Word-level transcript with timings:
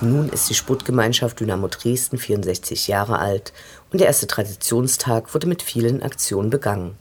Nun 0.00 0.28
ist 0.28 0.50
die 0.50 0.54
Sportgemeinschaft 0.54 1.40
Dynamo 1.40 1.68
Dresden 1.68 2.18
64 2.18 2.88
Jahre 2.88 3.18
alt 3.18 3.52
und 3.90 4.00
der 4.00 4.08
erste 4.08 4.26
Traditionstag 4.26 5.32
wurde 5.34 5.46
mit 5.46 5.62
vielen 5.62 6.02
Aktionen 6.02 6.50
begangen. 6.50 6.96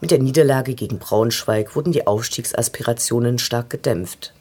Mit 0.00 0.12
der 0.12 0.20
Niederlage 0.20 0.74
gegen 0.74 0.98
Braunschweig 0.98 1.74
wurden 1.74 1.92
die 1.92 2.06
Aufstiegsaspirationen 2.06 3.38
stark 3.38 3.70
gedämpft. 3.70 4.32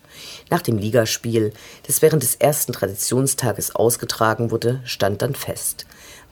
Nach 0.50 0.62
dem 0.62 0.78
Ligaspiel, 0.78 1.54
das 1.88 2.02
während 2.02 2.24
des 2.24 2.36
ersten 2.36 2.74
Traditionstages 2.74 3.76
ausgetragen 3.76 4.52
wurde, 4.52 4.82
stand 4.86 5.22
dann 5.22 5.36
fest. 5.36 5.86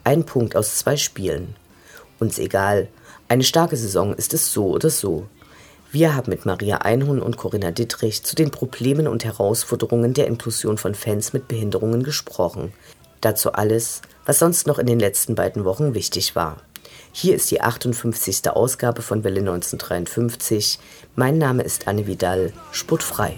Ein 0.03 0.25
Punkt 0.25 0.55
aus 0.55 0.78
zwei 0.78 0.97
Spielen. 0.97 1.55
Uns 2.20 2.38
egal. 2.38 2.88
Eine 3.28 3.44
starke 3.44 3.75
Saison 3.75 4.14
ist 4.14 4.33
es 4.33 4.53
so 4.53 4.67
oder 4.67 4.89
so. 4.89 5.28
Wir 5.92 6.16
haben 6.16 6.31
mit 6.31 6.45
Maria 6.45 6.80
Einhorn 6.80 7.22
und 7.22 7.38
Corinna 7.38 7.72
Dittrich 7.72 8.23
zu 8.23 8.36
den 8.36 8.52
Problemen 8.52 9.08
und 9.08 9.25
Herausforderungen 9.25 10.14
der 10.14 10.27
Inklusion 10.27 10.77
von 10.77 10.95
Fans 10.95 11.33
mit 11.33 11.48
Behinderungen 11.48 12.03
gesprochen. 12.03 12.73
Dazu 13.22 13.53
alles, 13.53 14.02
was 14.25 14.39
sonst 14.39 14.67
noch 14.67 14.80
in 14.80 14.88
den 14.88 15.00
letzten 15.00 15.36
beiden 15.36 15.66
Wochen 15.66 15.94
wichtig 15.94 16.36
war. 16.36 16.58
Hier 17.11 17.36
ist 17.36 17.52
die 17.52 17.61
58. 17.61 18.50
Ausgabe 18.50 19.03
von 19.03 19.23
Welle 19.23 19.39
1953. 19.42 20.80
Mein 21.16 21.38
Name 21.38 21.61
ist 21.61 21.88
Anne 21.88 22.08
Vidal, 22.08 22.53
sportfrei. 22.72 23.38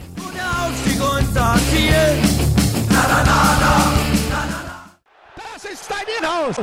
Das 5.35 5.63
ist 5.63 5.85
dein 5.89 6.07
Inhaus. 6.19 6.55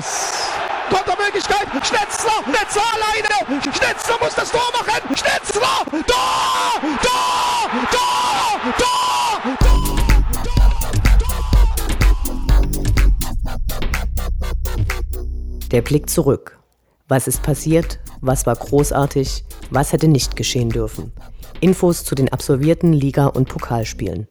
Kontermöglichkeit. 0.90 1.68
Schnetzler. 1.86 2.42
Schnetzler 2.44 2.82
alleine. 2.94 3.62
Schnetzler 3.62 4.16
muss 4.20 4.34
das 4.34 4.50
Tor 4.50 4.72
machen. 4.72 5.16
Schnetzler. 5.16 5.84
Tor! 5.90 6.80
Tor! 7.02 7.70
Tor! 7.90 8.60
Tor! 8.78 9.02
Der 15.70 15.82
Blick 15.82 16.10
zurück. 16.10 16.58
Was 17.08 17.28
ist 17.28 17.42
passiert? 17.42 18.00
Was 18.20 18.46
war 18.46 18.56
großartig? 18.56 19.44
Was 19.70 19.92
hätte 19.92 20.08
nicht 20.08 20.34
geschehen 20.34 20.70
dürfen? 20.70 21.12
Infos 21.62 22.02
zu 22.02 22.16
den 22.16 22.28
absolvierten 22.28 22.92
Liga- 22.92 23.28
und 23.28 23.48
Pokalspielen. 23.48 24.26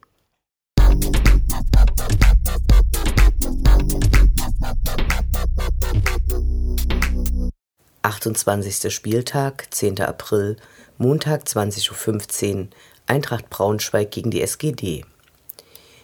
Achtundzwanzigster 8.02 8.90
Spieltag, 8.90 9.72
10. 9.72 10.02
April, 10.02 10.58
Montag 10.98 11.44
20.15 11.44 12.54
Uhr, 12.54 12.68
Eintracht 13.06 13.48
Braunschweig 13.48 14.10
gegen 14.10 14.30
die 14.30 14.42
SGD. 14.42 15.06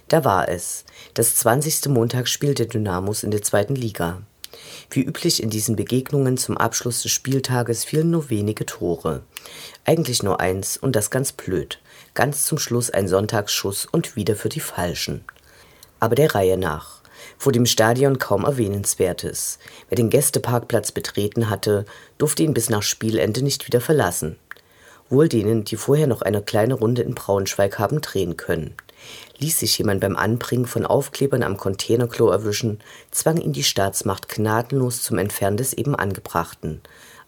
Da 0.08 0.24
war 0.24 0.48
es, 0.48 0.86
das 1.12 1.34
20. 1.34 1.90
Montagsspiel 1.90 2.54
der 2.54 2.66
Dynamos 2.66 3.22
in 3.22 3.32
der 3.32 3.42
zweiten 3.42 3.74
Liga. 3.74 4.22
Wie 4.90 5.02
üblich 5.02 5.42
in 5.42 5.50
diesen 5.50 5.76
Begegnungen 5.76 6.36
zum 6.36 6.56
Abschluss 6.56 7.02
des 7.02 7.12
Spieltages 7.12 7.84
fielen 7.84 8.10
nur 8.10 8.30
wenige 8.30 8.66
Tore. 8.66 9.22
Eigentlich 9.84 10.22
nur 10.22 10.40
eins 10.40 10.76
und 10.76 10.96
das 10.96 11.10
ganz 11.10 11.32
blöd. 11.32 11.80
Ganz 12.14 12.44
zum 12.44 12.58
Schluss 12.58 12.90
ein 12.90 13.08
Sonntagsschuss 13.08 13.86
und 13.86 14.16
wieder 14.16 14.36
für 14.36 14.48
die 14.48 14.60
Falschen. 14.60 15.24
Aber 16.00 16.14
der 16.14 16.34
Reihe 16.34 16.56
nach. 16.56 16.98
Vor 17.36 17.52
dem 17.52 17.66
Stadion 17.66 18.18
kaum 18.18 18.44
Erwähnenswertes. 18.44 19.58
Wer 19.88 19.96
den 19.96 20.10
Gästeparkplatz 20.10 20.92
betreten 20.92 21.50
hatte, 21.50 21.84
durfte 22.16 22.42
ihn 22.42 22.54
bis 22.54 22.70
nach 22.70 22.82
Spielende 22.82 23.42
nicht 23.42 23.66
wieder 23.66 23.80
verlassen. 23.80 24.36
Wohl 25.10 25.28
denen, 25.28 25.64
die 25.64 25.76
vorher 25.76 26.06
noch 26.06 26.22
eine 26.22 26.42
kleine 26.42 26.74
Runde 26.74 27.02
in 27.02 27.14
Braunschweig 27.14 27.78
haben 27.78 28.00
drehen 28.00 28.36
können. 28.36 28.74
Ließ 29.40 29.60
sich 29.60 29.78
jemand 29.78 30.00
beim 30.00 30.16
Anbringen 30.16 30.66
von 30.66 30.84
Aufklebern 30.84 31.42
am 31.42 31.56
Containerklo 31.56 32.28
erwischen, 32.28 32.80
zwang 33.12 33.36
ihn 33.36 33.52
die 33.52 33.62
Staatsmacht 33.62 34.28
gnadenlos 34.28 35.02
zum 35.02 35.18
Entfernen 35.18 35.56
des 35.56 35.72
eben 35.72 35.94
Angebrachten. 35.94 36.80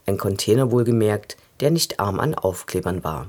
Ein 0.06 0.18
Container 0.18 0.72
wohlgemerkt, 0.72 1.36
der 1.60 1.70
nicht 1.70 2.00
arm 2.00 2.18
an 2.18 2.34
Aufklebern 2.34 3.04
war. 3.04 3.28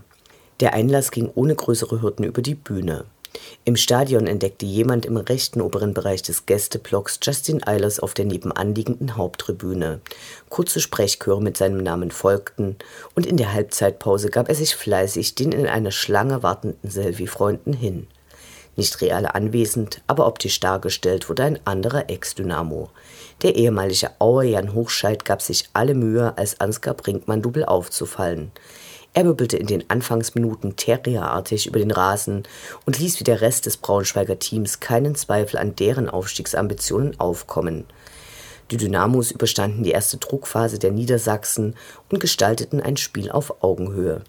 Der 0.62 0.74
Einlass 0.74 1.12
ging 1.12 1.30
ohne 1.36 1.56
größere 1.56 2.02
Hürden 2.02 2.26
über 2.26 2.42
die 2.42 2.56
Bühne. 2.56 3.06
Im 3.64 3.76
Stadion 3.76 4.28
entdeckte 4.28 4.66
jemand 4.66 5.06
im 5.06 5.18
rechten 5.18 5.62
oberen 5.62 5.94
Bereich 5.94 6.22
des 6.22 6.46
Gästeblocks 6.46 7.20
Justin 7.22 7.66
Eilers 7.66 8.00
auf 8.00 8.14
der 8.14 8.26
nebenanliegenden 8.26 9.16
Haupttribüne. 9.16 10.02
Kurze 10.50 10.80
Sprechchöre 10.80 11.42
mit 11.42 11.56
seinem 11.56 11.82
Namen 11.82 12.12
folgten, 12.12 12.76
und 13.16 13.26
in 13.26 13.38
der 13.38 13.54
Halbzeitpause 13.54 14.30
gab 14.30 14.50
er 14.50 14.56
sich 14.56 14.76
fleißig 14.76 15.36
den 15.36 15.52
in 15.52 15.68
einer 15.68 15.92
Schlange 15.92 16.44
wartenden 16.44 16.90
Selfie-Freunden 16.90 17.74
hin. 17.74 18.08
Nicht 18.76 19.02
real 19.02 19.26
anwesend, 19.26 20.02
aber 20.08 20.28
optisch 20.28 20.60
dargestellt 20.60 21.30
wurde 21.30 21.44
ein 21.44 21.60
anderer 21.66 22.10
Ex-Dynamo. 22.10 22.90
Der 23.42 23.56
ehemalige 23.56 24.12
Auer 24.20 24.44
Jan 24.44 24.74
Hochscheid 24.74 25.26
gab 25.26 25.42
sich 25.42 25.70
alle 25.74 25.94
Mühe, 25.94 26.38
als 26.38 26.60
Ansgar 26.60 26.94
Brinkmann-Double 26.94 27.66
aufzufallen. 27.66 28.52
Er 29.14 29.26
wirbelte 29.26 29.58
in 29.58 29.68
den 29.68 29.90
Anfangsminuten 29.90 30.78
terrierartig 30.78 31.68
über 31.68 31.80
den 31.80 31.92
Rasen 31.92 32.44
und 32.86 32.98
ließ 32.98 33.20
wie 33.20 33.26
der 33.26 33.42
Rest 33.42 33.66
des 33.66 33.76
Braunschweiger 33.76 34.40
Teams 34.40 34.80
keinen 34.80 35.16
Zweifel 35.16 35.58
an 35.58 35.76
deren 35.76 36.10
Aufstiegsambitionen 36.10 37.20
aufkommen. 37.20 37.86
Die 38.72 38.78
Dynamos 38.78 39.32
überstanden 39.32 39.84
die 39.84 39.92
erste 39.92 40.16
Druckphase 40.16 40.80
der 40.80 40.92
Niedersachsen 40.92 41.76
und 42.10 42.22
gestalteten 42.22 42.80
ein 42.80 42.96
Spiel 42.96 43.30
auf 43.30 43.62
Augenhöhe. 43.62 44.22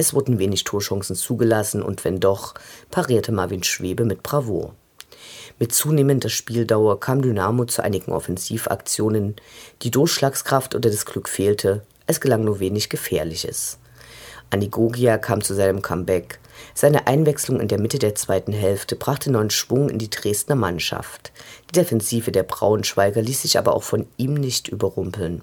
Es 0.00 0.14
wurden 0.14 0.38
wenig 0.38 0.62
Torchancen 0.62 1.16
zugelassen 1.16 1.82
und 1.82 2.04
wenn 2.04 2.20
doch, 2.20 2.54
parierte 2.88 3.32
Marvin 3.32 3.64
Schwebe 3.64 4.04
mit 4.04 4.22
Bravour. 4.22 4.74
Mit 5.58 5.74
zunehmender 5.74 6.28
Spieldauer 6.28 7.00
kam 7.00 7.20
Dynamo 7.20 7.64
zu 7.64 7.82
einigen 7.82 8.12
Offensivaktionen. 8.12 9.34
Die 9.82 9.90
Durchschlagskraft 9.90 10.76
oder 10.76 10.88
das 10.88 11.04
Glück 11.04 11.28
fehlte, 11.28 11.82
es 12.06 12.20
gelang 12.20 12.44
nur 12.44 12.60
wenig 12.60 12.90
Gefährliches. 12.90 13.78
Anigogia 14.50 15.18
kam 15.18 15.42
zu 15.42 15.52
seinem 15.52 15.82
Comeback. 15.82 16.38
Seine 16.74 17.08
Einwechslung 17.08 17.58
in 17.58 17.66
der 17.66 17.80
Mitte 17.80 17.98
der 17.98 18.14
zweiten 18.14 18.52
Hälfte 18.52 18.94
brachte 18.94 19.32
neuen 19.32 19.50
Schwung 19.50 19.88
in 19.88 19.98
die 19.98 20.10
Dresdner 20.10 20.54
Mannschaft. 20.54 21.32
Die 21.70 21.72
Defensive 21.72 22.30
der 22.30 22.44
Braunschweiger 22.44 23.20
ließ 23.20 23.42
sich 23.42 23.58
aber 23.58 23.74
auch 23.74 23.82
von 23.82 24.06
ihm 24.16 24.34
nicht 24.34 24.68
überrumpeln. 24.68 25.42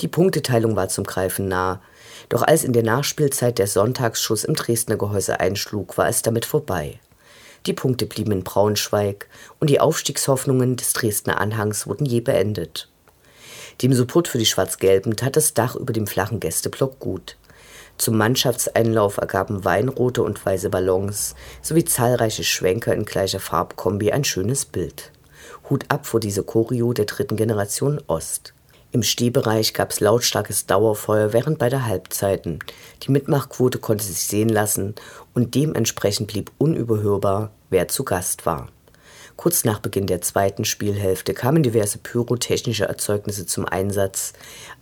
Die 0.00 0.08
Punkteteilung 0.08 0.74
war 0.74 0.88
zum 0.88 1.04
Greifen 1.04 1.46
nah. 1.46 1.80
Doch 2.28 2.42
als 2.42 2.64
in 2.64 2.72
der 2.72 2.82
Nachspielzeit 2.82 3.58
der 3.58 3.66
Sonntagsschuss 3.66 4.44
im 4.44 4.54
Dresdner 4.54 4.96
Gehäuse 4.96 5.40
einschlug, 5.40 5.96
war 5.96 6.08
es 6.08 6.22
damit 6.22 6.44
vorbei. 6.44 7.00
Die 7.66 7.72
Punkte 7.72 8.06
blieben 8.06 8.32
in 8.32 8.44
Braunschweig 8.44 9.28
und 9.60 9.70
die 9.70 9.80
Aufstiegshoffnungen 9.80 10.76
des 10.76 10.92
Dresdner 10.92 11.40
Anhangs 11.40 11.86
wurden 11.86 12.04
je 12.04 12.20
beendet. 12.20 12.88
Dem 13.82 13.92
Support 13.92 14.28
für 14.28 14.38
die 14.38 14.46
Schwarz-Gelben 14.46 15.16
tat 15.16 15.36
das 15.36 15.54
Dach 15.54 15.76
über 15.76 15.92
dem 15.92 16.06
flachen 16.06 16.40
Gästeblock 16.40 16.98
gut. 16.98 17.36
Zum 17.96 18.16
Mannschaftseinlauf 18.16 19.16
ergaben 19.16 19.64
weinrote 19.64 20.22
und 20.22 20.44
weiße 20.44 20.70
Ballons 20.70 21.34
sowie 21.62 21.84
zahlreiche 21.84 22.44
Schwenker 22.44 22.94
in 22.94 23.04
gleicher 23.04 23.40
Farbkombi 23.40 24.12
ein 24.12 24.24
schönes 24.24 24.64
Bild. 24.64 25.10
Hut 25.68 25.84
ab 25.88 26.06
vor 26.06 26.20
diese 26.20 26.44
Choreo 26.44 26.92
der 26.92 27.06
dritten 27.06 27.36
Generation 27.36 28.00
Ost. 28.06 28.54
Im 28.90 29.02
Stehbereich 29.02 29.74
gab 29.74 29.90
es 29.90 30.00
lautstarkes 30.00 30.64
Dauerfeuer 30.64 31.34
während 31.34 31.58
beider 31.58 31.84
Halbzeiten. 31.84 32.58
Die 33.02 33.10
Mitmachquote 33.10 33.78
konnte 33.78 34.04
sich 34.04 34.22
sehen 34.22 34.48
lassen 34.48 34.94
und 35.34 35.54
dementsprechend 35.54 36.28
blieb 36.28 36.50
unüberhörbar, 36.56 37.50
wer 37.68 37.88
zu 37.88 38.02
Gast 38.04 38.46
war. 38.46 38.68
Kurz 39.36 39.64
nach 39.64 39.78
Beginn 39.78 40.06
der 40.06 40.22
zweiten 40.22 40.64
Spielhälfte 40.64 41.34
kamen 41.34 41.62
diverse 41.62 41.98
pyrotechnische 41.98 42.86
Erzeugnisse 42.86 43.46
zum 43.46 43.66
Einsatz. 43.66 44.32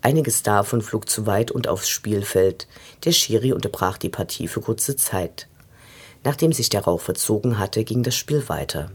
Einiges 0.03 0.45
davon 0.45 0.83
flog 0.83 1.11
zu 1.11 1.27
weit 1.27 1.51
und 1.51 1.67
aufs 1.67 1.89
Spielfeld. 1.89 2.69
Der 3.05 3.13
Schiri 3.13 3.53
unterbrach 3.53 3.99
die 3.99 4.09
Partie 4.09 4.47
für 4.47 4.61
kurze 4.61 4.97
Zeit. 4.97 5.49
Nachdem 6.25 6.53
sich 6.53 6.69
der 6.69 6.85
Rauch 6.85 7.01
verzogen 7.01 7.59
hatte, 7.59 7.85
ging 7.85 8.03
das 8.03 8.15
Spiel 8.15 8.49
weiter. 8.49 8.91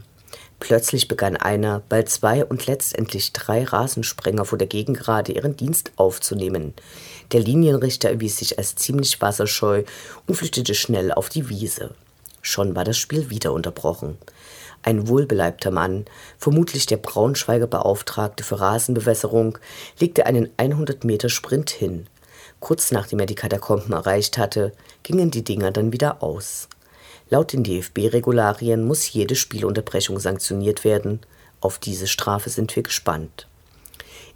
Plötzlich 0.62 1.08
begann 1.08 1.36
einer, 1.36 1.82
bald 1.88 2.08
zwei 2.08 2.44
und 2.44 2.68
letztendlich 2.68 3.32
drei 3.32 3.64
Rasensprenger 3.64 4.44
vor 4.44 4.58
der 4.58 4.68
Gegengerade 4.68 5.32
ihren 5.32 5.56
Dienst 5.56 5.90
aufzunehmen. 5.96 6.72
Der 7.32 7.40
Linienrichter 7.40 8.10
erwies 8.10 8.38
sich 8.38 8.58
als 8.58 8.76
ziemlich 8.76 9.20
wasserscheu 9.20 9.82
und 10.28 10.36
flüchtete 10.36 10.74
schnell 10.74 11.10
auf 11.10 11.30
die 11.30 11.48
Wiese. 11.48 11.96
Schon 12.42 12.76
war 12.76 12.84
das 12.84 12.96
Spiel 12.96 13.28
wieder 13.28 13.52
unterbrochen. 13.52 14.18
Ein 14.84 15.08
wohlbeleibter 15.08 15.72
Mann, 15.72 16.04
vermutlich 16.38 16.86
der 16.86 16.98
Braunschweiger 16.98 17.66
Beauftragte 17.66 18.44
für 18.44 18.60
Rasenbewässerung, 18.60 19.58
legte 19.98 20.26
einen 20.26 20.48
100 20.58 21.02
Meter 21.02 21.28
Sprint 21.28 21.70
hin. 21.70 22.06
Kurz 22.60 22.92
nachdem 22.92 23.18
er 23.18 23.26
die 23.26 23.34
Katakomben 23.34 23.92
erreicht 23.92 24.38
hatte, 24.38 24.70
gingen 25.02 25.32
die 25.32 25.42
Dinger 25.42 25.72
dann 25.72 25.92
wieder 25.92 26.22
aus. 26.22 26.68
Laut 27.32 27.54
den 27.54 27.64
DFB-Regularien 27.64 28.84
muss 28.84 29.10
jede 29.10 29.36
Spielunterbrechung 29.36 30.20
sanktioniert 30.20 30.84
werden. 30.84 31.20
Auf 31.62 31.78
diese 31.78 32.06
Strafe 32.06 32.50
sind 32.50 32.76
wir 32.76 32.82
gespannt. 32.82 33.48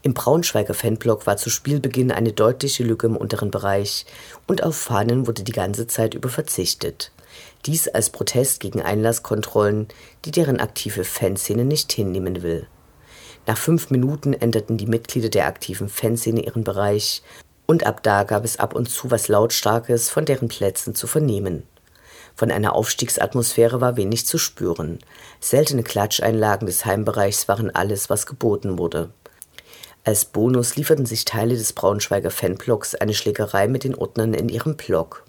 Im 0.00 0.14
Braunschweiger 0.14 0.72
Fanblock 0.72 1.26
war 1.26 1.36
zu 1.36 1.50
Spielbeginn 1.50 2.10
eine 2.10 2.32
deutliche 2.32 2.84
Lücke 2.84 3.08
im 3.08 3.18
unteren 3.18 3.50
Bereich 3.50 4.06
und 4.46 4.62
auf 4.62 4.78
Fahnen 4.78 5.26
wurde 5.26 5.42
die 5.42 5.52
ganze 5.52 5.86
Zeit 5.86 6.14
über 6.14 6.30
verzichtet. 6.30 7.12
Dies 7.66 7.86
als 7.86 8.08
Protest 8.08 8.60
gegen 8.60 8.80
Einlasskontrollen, 8.80 9.88
die 10.24 10.30
deren 10.30 10.58
aktive 10.58 11.04
Fanszene 11.04 11.66
nicht 11.66 11.92
hinnehmen 11.92 12.42
will. 12.42 12.66
Nach 13.46 13.58
fünf 13.58 13.90
Minuten 13.90 14.32
änderten 14.32 14.78
die 14.78 14.86
Mitglieder 14.86 15.28
der 15.28 15.48
aktiven 15.48 15.90
Fanszene 15.90 16.46
ihren 16.46 16.64
Bereich 16.64 17.22
und 17.66 17.84
ab 17.84 18.02
da 18.02 18.22
gab 18.22 18.46
es 18.46 18.58
ab 18.58 18.74
und 18.74 18.88
zu 18.88 19.10
was 19.10 19.28
Lautstarkes 19.28 20.08
von 20.08 20.24
deren 20.24 20.48
Plätzen 20.48 20.94
zu 20.94 21.06
vernehmen. 21.06 21.64
Von 22.36 22.50
einer 22.50 22.74
Aufstiegsatmosphäre 22.74 23.80
war 23.80 23.96
wenig 23.96 24.26
zu 24.26 24.36
spüren. 24.36 24.98
Seltene 25.40 25.82
Klatscheinlagen 25.82 26.66
des 26.66 26.84
Heimbereichs 26.84 27.48
waren 27.48 27.74
alles, 27.74 28.10
was 28.10 28.26
geboten 28.26 28.78
wurde. 28.78 29.08
Als 30.04 30.26
Bonus 30.26 30.76
lieferten 30.76 31.06
sich 31.06 31.24
Teile 31.24 31.56
des 31.56 31.72
Braunschweiger 31.72 32.30
Fanblocks 32.30 32.94
eine 32.94 33.14
Schlägerei 33.14 33.68
mit 33.68 33.84
den 33.84 33.94
Ordnern 33.94 34.34
in 34.34 34.50
ihrem 34.50 34.76
Block. 34.76 35.24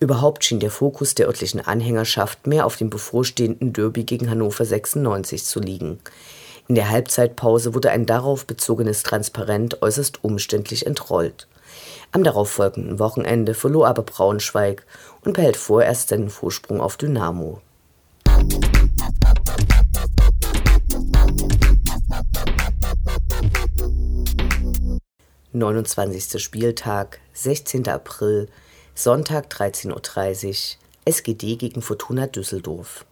Überhaupt 0.00 0.42
schien 0.44 0.58
der 0.58 0.70
Fokus 0.70 1.14
der 1.14 1.26
örtlichen 1.26 1.60
Anhängerschaft 1.60 2.46
mehr 2.46 2.66
auf 2.66 2.76
dem 2.76 2.90
bevorstehenden 2.90 3.72
Derby 3.72 4.02
gegen 4.02 4.30
Hannover 4.30 4.64
96 4.64 5.44
zu 5.44 5.60
liegen. 5.60 6.00
In 6.66 6.74
der 6.74 6.88
Halbzeitpause 6.88 7.74
wurde 7.74 7.90
ein 7.90 8.06
darauf 8.06 8.46
bezogenes 8.46 9.02
Transparent 9.02 9.82
äußerst 9.82 10.24
umständlich 10.24 10.86
entrollt. 10.86 11.46
Am 12.14 12.24
darauffolgenden 12.24 12.98
Wochenende 12.98 13.54
verlor 13.54 13.88
aber 13.88 14.02
Braunschweig 14.02 14.84
und 15.24 15.32
behält 15.32 15.56
vorerst 15.56 16.10
seinen 16.10 16.28
Vorsprung 16.28 16.82
auf 16.82 16.98
Dynamo. 16.98 17.62
Neunundzwanzigster 25.52 26.38
Spieltag, 26.38 27.20
16. 27.32 27.88
April, 27.88 28.48
Sonntag 28.94 29.50
13.30 29.50 30.48
Uhr, 30.48 30.78
SGD 31.06 31.56
gegen 31.56 31.80
Fortuna 31.80 32.26
Düsseldorf 32.26 33.06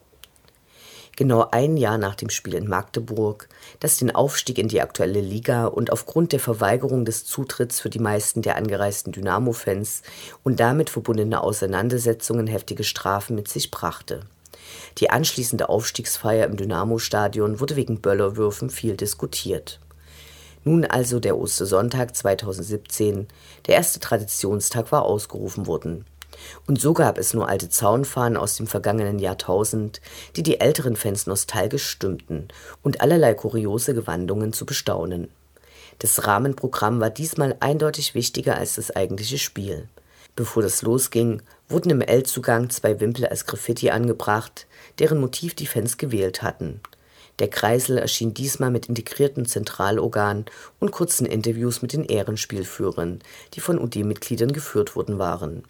genau 1.16 1.48
ein 1.50 1.76
Jahr 1.76 1.98
nach 1.98 2.14
dem 2.14 2.30
Spiel 2.30 2.54
in 2.54 2.68
Magdeburg, 2.68 3.48
das 3.78 3.98
den 3.98 4.14
Aufstieg 4.14 4.58
in 4.58 4.68
die 4.68 4.80
aktuelle 4.80 5.20
Liga 5.20 5.66
und 5.66 5.92
aufgrund 5.92 6.32
der 6.32 6.40
Verweigerung 6.40 7.04
des 7.04 7.24
Zutritts 7.24 7.80
für 7.80 7.90
die 7.90 7.98
meisten 7.98 8.42
der 8.42 8.56
angereisten 8.56 9.12
Dynamo-Fans 9.12 10.02
und 10.42 10.60
damit 10.60 10.90
verbundene 10.90 11.42
Auseinandersetzungen 11.42 12.46
heftige 12.46 12.84
Strafen 12.84 13.36
mit 13.36 13.48
sich 13.48 13.70
brachte. 13.70 14.22
Die 14.98 15.10
anschließende 15.10 15.68
Aufstiegsfeier 15.68 16.46
im 16.46 16.56
Dynamo-Stadion 16.56 17.60
wurde 17.60 17.76
wegen 17.76 18.00
Böllerwürfen 18.00 18.70
viel 18.70 18.96
diskutiert. 18.96 19.80
Nun 20.64 20.84
also 20.84 21.20
der 21.20 21.38
Ostersonntag 21.38 22.14
2017, 22.14 23.28
der 23.66 23.76
erste 23.76 23.98
Traditionstag 23.98 24.92
war 24.92 25.04
ausgerufen 25.04 25.66
worden. 25.66 26.04
Und 26.66 26.80
so 26.80 26.92
gab 26.92 27.18
es 27.18 27.34
nur 27.34 27.48
alte 27.48 27.68
Zaunfahnen 27.68 28.36
aus 28.36 28.56
dem 28.56 28.66
vergangenen 28.66 29.18
Jahrtausend, 29.18 30.00
die 30.36 30.42
die 30.42 30.60
älteren 30.60 30.96
Fans 30.96 31.26
nostalgisch 31.26 31.86
stimmten 31.86 32.48
und 32.82 33.00
allerlei 33.00 33.34
kuriose 33.34 33.94
Gewandungen 33.94 34.52
zu 34.52 34.66
bestaunen. 34.66 35.28
Das 35.98 36.26
Rahmenprogramm 36.26 37.00
war 37.00 37.10
diesmal 37.10 37.56
eindeutig 37.60 38.14
wichtiger 38.14 38.56
als 38.56 38.76
das 38.76 38.90
eigentliche 38.90 39.38
Spiel. 39.38 39.88
Bevor 40.34 40.62
das 40.62 40.82
losging, 40.82 41.42
wurden 41.68 41.90
im 41.90 42.00
L-Zugang 42.00 42.70
zwei 42.70 43.00
Wimpel 43.00 43.26
als 43.26 43.44
Graffiti 43.44 43.90
angebracht, 43.90 44.66
deren 44.98 45.20
Motiv 45.20 45.54
die 45.54 45.66
Fans 45.66 45.98
gewählt 45.98 46.42
hatten. 46.42 46.80
Der 47.40 47.48
Kreisel 47.48 47.96
erschien 47.96 48.34
diesmal 48.34 48.70
mit 48.70 48.86
integrierten 48.86 49.46
Zentralorganen 49.46 50.44
und 50.78 50.92
kurzen 50.92 51.26
Interviews 51.26 51.80
mit 51.80 51.94
den 51.94 52.04
Ehrenspielführern, 52.04 53.20
die 53.54 53.60
von 53.60 53.78
UD-Mitgliedern 53.78 54.52
geführt 54.52 54.94
worden 54.94 55.18
waren. 55.18 55.64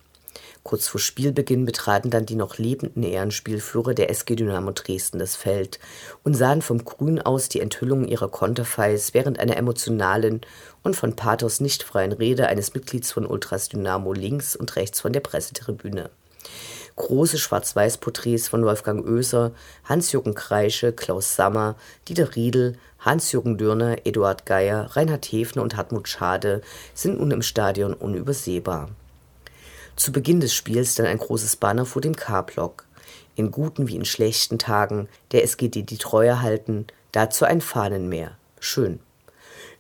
Kurz 0.63 0.89
vor 0.89 1.01
Spielbeginn 1.01 1.65
betraten 1.65 2.11
dann 2.11 2.27
die 2.27 2.35
noch 2.35 2.59
lebenden 2.59 3.03
Ehrenspielführer 3.03 3.95
der 3.95 4.11
SG 4.11 4.37
Dynamo 4.37 4.73
Dresden 4.73 5.19
das 5.19 5.35
Feld 5.35 5.81
und 6.23 6.35
sahen 6.35 6.61
vom 6.61 6.85
Grün 6.85 7.19
aus 7.19 7.49
die 7.49 7.61
Enthüllung 7.61 8.05
ihrer 8.05 8.29
Konterfeis 8.29 9.15
während 9.15 9.39
einer 9.39 9.57
emotionalen 9.57 10.43
und 10.83 10.97
von 10.97 11.17
Pathos 11.17 11.61
nicht 11.61 11.83
freien 11.83 12.13
Rede 12.13 12.49
eines 12.49 12.75
Mitglieds 12.75 13.11
von 13.11 13.25
Ultras 13.25 13.71
Dynamo 13.71 14.13
links 14.13 14.55
und 14.55 14.77
rechts 14.77 15.01
von 15.01 15.15
der 15.15 15.21
Pressetribüne. 15.21 16.11
Große 16.97 17.39
Schwarz-Weiß-Porträts 17.39 18.49
von 18.49 18.63
Wolfgang 18.65 19.07
Oeser, 19.07 19.53
Hans-Jürgen 19.85 20.35
Kreische, 20.35 20.93
Klaus 20.93 21.37
Sammer, 21.37 21.77
Dieter 22.07 22.37
Riedel, 22.37 22.77
Hans-Jürgen 22.99 23.57
Dürner, 23.57 24.05
Eduard 24.05 24.45
Geier, 24.45 24.95
Reinhard 24.95 25.25
Hefner 25.25 25.63
und 25.63 25.79
Hartmut 25.79 26.09
Schade 26.09 26.61
sind 26.93 27.19
nun 27.19 27.31
im 27.31 27.41
Stadion 27.41 27.95
unübersehbar. 27.95 28.91
Zu 30.01 30.13
Beginn 30.13 30.41
des 30.41 30.55
Spiels 30.55 30.95
dann 30.95 31.05
ein 31.05 31.19
großes 31.19 31.57
Banner 31.57 31.85
vor 31.85 32.01
dem 32.01 32.17
K-Block. 32.17 32.87
In 33.37 33.51
guten 33.51 33.87
wie 33.87 33.97
in 33.97 34.07
schlechten 34.07 34.59
Tagen 34.59 35.11
der 35.33 35.45
SGD 35.45 35.83
die 35.83 35.99
Treue 35.99 36.41
halten, 36.41 36.87
dazu 37.13 37.45
ein 37.45 37.61
Fahnenmeer. 37.61 38.39
Schön. 38.61 39.01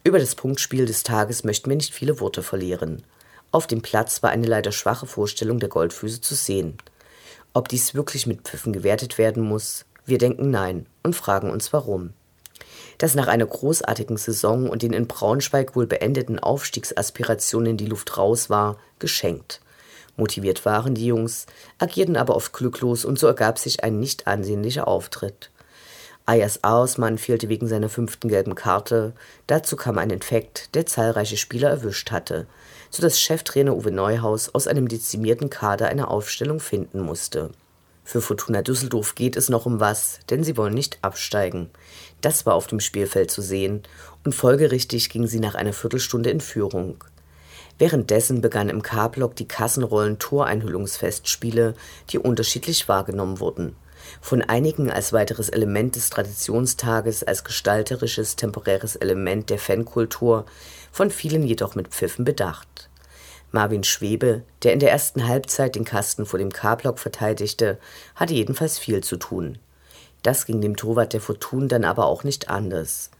Über 0.05 0.19
das 0.19 0.35
Punktspiel 0.35 0.85
des 0.85 1.05
Tages 1.05 1.43
möchten 1.43 1.71
wir 1.71 1.77
nicht 1.77 1.95
viele 1.95 2.21
Worte 2.21 2.43
verlieren. 2.43 3.03
Auf 3.50 3.67
dem 3.67 3.81
Platz 3.81 4.23
war 4.23 4.29
eine 4.29 4.47
leider 4.47 4.73
schwache 4.73 5.07
Vorstellung 5.07 5.59
der 5.59 5.71
Goldfüße 5.71 6.21
zu 6.21 6.35
sehen. 6.35 6.77
Ob 7.55 7.69
dies 7.69 7.95
wirklich 7.95 8.27
mit 8.27 8.43
Pfiffen 8.43 8.75
gewertet 8.75 9.17
werden 9.17 9.43
muss, 9.43 9.87
wir 10.05 10.19
denken 10.19 10.50
nein 10.50 10.85
und 11.03 11.17
fragen 11.17 11.50
uns 11.50 11.73
warum. 11.73 12.12
Dass 12.99 13.15
nach 13.15 13.27
einer 13.27 13.47
großartigen 13.47 14.19
Saison 14.19 14.69
und 14.69 14.83
den 14.83 14.93
in 14.93 15.07
Braunschweig 15.07 15.75
wohl 15.77 15.87
beendeten 15.87 16.39
Aufstiegsaspirationen 16.39 17.79
die 17.79 17.87
Luft 17.87 18.19
raus 18.19 18.50
war, 18.50 18.77
geschenkt. 18.99 19.62
Motiviert 20.17 20.64
waren 20.64 20.95
die 20.95 21.07
Jungs, 21.07 21.47
agierten 21.79 22.17
aber 22.17 22.37
oft 22.37 22.52
glücklos 22.52 23.05
und 23.05 23.19
so 23.19 23.26
ergab 23.26 23.59
sich 23.59 23.85
ein 23.85 23.99
nicht 23.99 24.26
ansehnlicher 24.26 24.88
Auftritt. 24.88 25.50
Ayas 26.26 26.62
Ausmann 26.62 27.19
fehlte 27.19 27.49
wegen 27.49 27.67
seiner 27.67 27.88
fünften 27.88 28.29
gelben 28.29 28.55
Karte, 28.55 29.14
dazu 29.47 29.75
kam 29.75 29.99
ein 29.99 30.11
Infekt, 30.11 30.75
der 30.75 30.87
zahlreiche 30.87 31.37
Spieler 31.37 31.71
erwischt 31.71 32.11
hatte, 32.12 32.47
so 32.90 33.02
dass 33.02 33.21
Cheftrainer 33.21 33.75
Uwe 33.75 33.90
Neuhaus 33.90 34.55
aus 34.55 34.67
einem 34.67 34.87
dezimierten 34.87 35.50
Kader 35.50 35.88
eine 35.88 36.09
Aufstellung 36.09 36.61
finden 36.61 37.00
musste. 37.00 37.50
Für 38.05 38.21
Fortuna 38.21 38.62
Düsseldorf 38.62 39.14
geht 39.14 39.37
es 39.37 39.49
noch 39.49 39.67
um 39.67 39.79
was, 39.79 40.21
denn 40.31 40.43
sie 40.43 40.57
wollen 40.57 40.75
nicht 40.75 40.99
absteigen. 41.02 41.71
Das 42.21 42.45
war 42.45 42.55
auf 42.55 42.67
dem 42.67 42.81
Spielfeld 42.81 43.31
zu 43.31 43.40
sehen, 43.40 43.83
und 44.25 44.35
folgerichtig 44.35 45.11
gingen 45.11 45.29
sie 45.29 45.40
nach 45.40 45.55
einer 45.55 45.73
Viertelstunde 45.73 46.31
in 46.31 46.40
Führung. 46.40 47.02
Währenddessen 47.81 48.41
begannen 48.43 48.69
im 48.69 48.83
K-Block 48.83 49.35
die 49.37 49.49
Kassenrollen-Toreinhüllungsfestspiele, 49.49 51.75
die 52.11 52.19
unterschiedlich 52.19 52.91
wahrgenommen 52.91 53.41
wurden. 53.41 53.75
Von 54.21 54.43
einigen 54.43 54.91
als 54.91 55.15
weiteres 55.15 55.49
Element 55.49 55.97
des 55.97 56.11
Traditionstages, 56.11 57.25
als 57.25 57.43
gestalterisches, 57.43 58.37
temporäres 58.37 58.97
Element 58.97 59.49
der 59.49 59.59
Fankultur, 59.59 60.45
von 60.93 61.11
vielen 61.11 61.43
jedoch 61.43 61.75
mit 61.75 61.89
Pfiffen 61.89 62.27
bedacht. 62.27 62.91
Marvin 63.51 63.83
Schwebe, 63.83 64.43
der 64.63 64.75
in 64.75 64.81
der 64.81 64.91
ersten 64.91 65.27
Halbzeit 65.27 65.75
den 65.75 65.87
Kasten 65.87 66.27
vor 66.27 66.39
dem 66.39 66.53
K-Block 66.53 66.99
verteidigte, 66.99 67.79
hatte 68.15 68.35
jedenfalls 68.35 68.79
viel 68.79 69.03
zu 69.03 69.17
tun. 69.17 69.57
Das 70.23 70.45
ging 70.45 70.61
dem 70.61 70.77
Torwart 70.77 71.15
der 71.15 71.23
Fortun 71.23 71.69
dann 71.69 71.85
aber 71.85 72.05
auch 72.05 72.25
nicht 72.25 72.51
anders. 72.51 73.11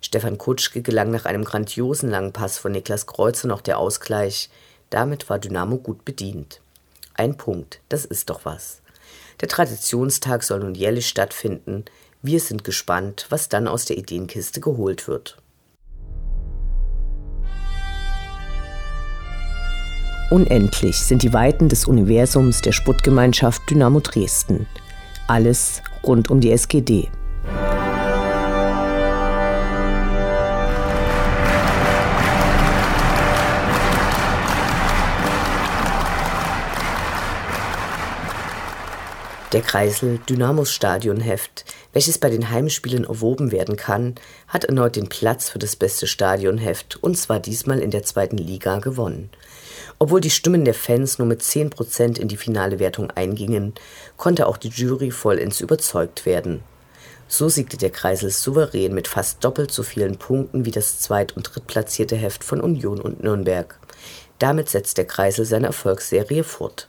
Stefan 0.00 0.38
Kutschke 0.38 0.82
gelang 0.82 1.10
nach 1.10 1.24
einem 1.24 1.44
grandiosen 1.44 2.10
langen 2.10 2.32
Pass 2.32 2.58
von 2.58 2.72
Niklas 2.72 3.06
Kreuzer 3.06 3.48
noch 3.48 3.60
der 3.60 3.78
Ausgleich. 3.78 4.48
Damit 4.90 5.28
war 5.28 5.38
Dynamo 5.38 5.76
gut 5.78 6.04
bedient. 6.04 6.60
Ein 7.14 7.36
Punkt, 7.36 7.80
das 7.88 8.04
ist 8.04 8.30
doch 8.30 8.44
was. 8.44 8.80
Der 9.40 9.48
Traditionstag 9.48 10.42
soll 10.42 10.60
nun 10.60 10.74
jährlich 10.74 11.08
stattfinden. 11.08 11.84
Wir 12.22 12.40
sind 12.40 12.64
gespannt, 12.64 13.26
was 13.28 13.48
dann 13.48 13.68
aus 13.68 13.84
der 13.84 13.98
Ideenkiste 13.98 14.60
geholt 14.60 15.08
wird. 15.08 15.36
Unendlich 20.30 20.98
sind 20.98 21.22
die 21.22 21.32
Weiten 21.32 21.68
des 21.68 21.86
Universums 21.86 22.60
der 22.60 22.72
Sputtgemeinschaft 22.72 23.62
Dynamo 23.70 24.00
Dresden. 24.00 24.66
Alles 25.26 25.80
rund 26.04 26.30
um 26.30 26.40
die 26.40 26.52
SGD. 26.52 27.08
Der 39.58 39.66
Kreisel 39.66 40.20
Dynamos 40.28 40.70
Stadionheft, 40.70 41.64
welches 41.92 42.18
bei 42.18 42.30
den 42.30 42.48
Heimspielen 42.48 43.02
erworben 43.02 43.50
werden 43.50 43.74
kann, 43.74 44.14
hat 44.46 44.66
erneut 44.66 44.94
den 44.94 45.08
Platz 45.08 45.48
für 45.50 45.58
das 45.58 45.74
beste 45.74 46.06
Stadionheft 46.06 47.02
und 47.02 47.18
zwar 47.18 47.40
diesmal 47.40 47.80
in 47.80 47.90
der 47.90 48.04
zweiten 48.04 48.36
Liga 48.36 48.78
gewonnen. 48.78 49.30
Obwohl 49.98 50.20
die 50.20 50.30
Stimmen 50.30 50.64
der 50.64 50.74
Fans 50.74 51.18
nur 51.18 51.26
mit 51.26 51.42
10 51.42 51.70
Prozent 51.70 52.20
in 52.20 52.28
die 52.28 52.36
finale 52.36 52.78
Wertung 52.78 53.10
eingingen, 53.10 53.74
konnte 54.16 54.46
auch 54.46 54.58
die 54.58 54.68
Jury 54.68 55.10
vollends 55.10 55.60
überzeugt 55.60 56.24
werden. 56.24 56.62
So 57.26 57.48
siegte 57.48 57.76
der 57.76 57.90
Kreisel 57.90 58.30
souverän 58.30 58.94
mit 58.94 59.08
fast 59.08 59.42
doppelt 59.42 59.72
so 59.72 59.82
vielen 59.82 60.18
Punkten 60.18 60.66
wie 60.66 60.70
das 60.70 61.00
zweit- 61.00 61.36
und 61.36 61.52
drittplatzierte 61.52 62.14
Heft 62.14 62.44
von 62.44 62.60
Union 62.60 63.00
und 63.00 63.24
Nürnberg. 63.24 63.76
Damit 64.38 64.68
setzt 64.68 64.98
der 64.98 65.06
Kreisel 65.06 65.44
seine 65.44 65.66
Erfolgsserie 65.66 66.44
fort. 66.44 66.86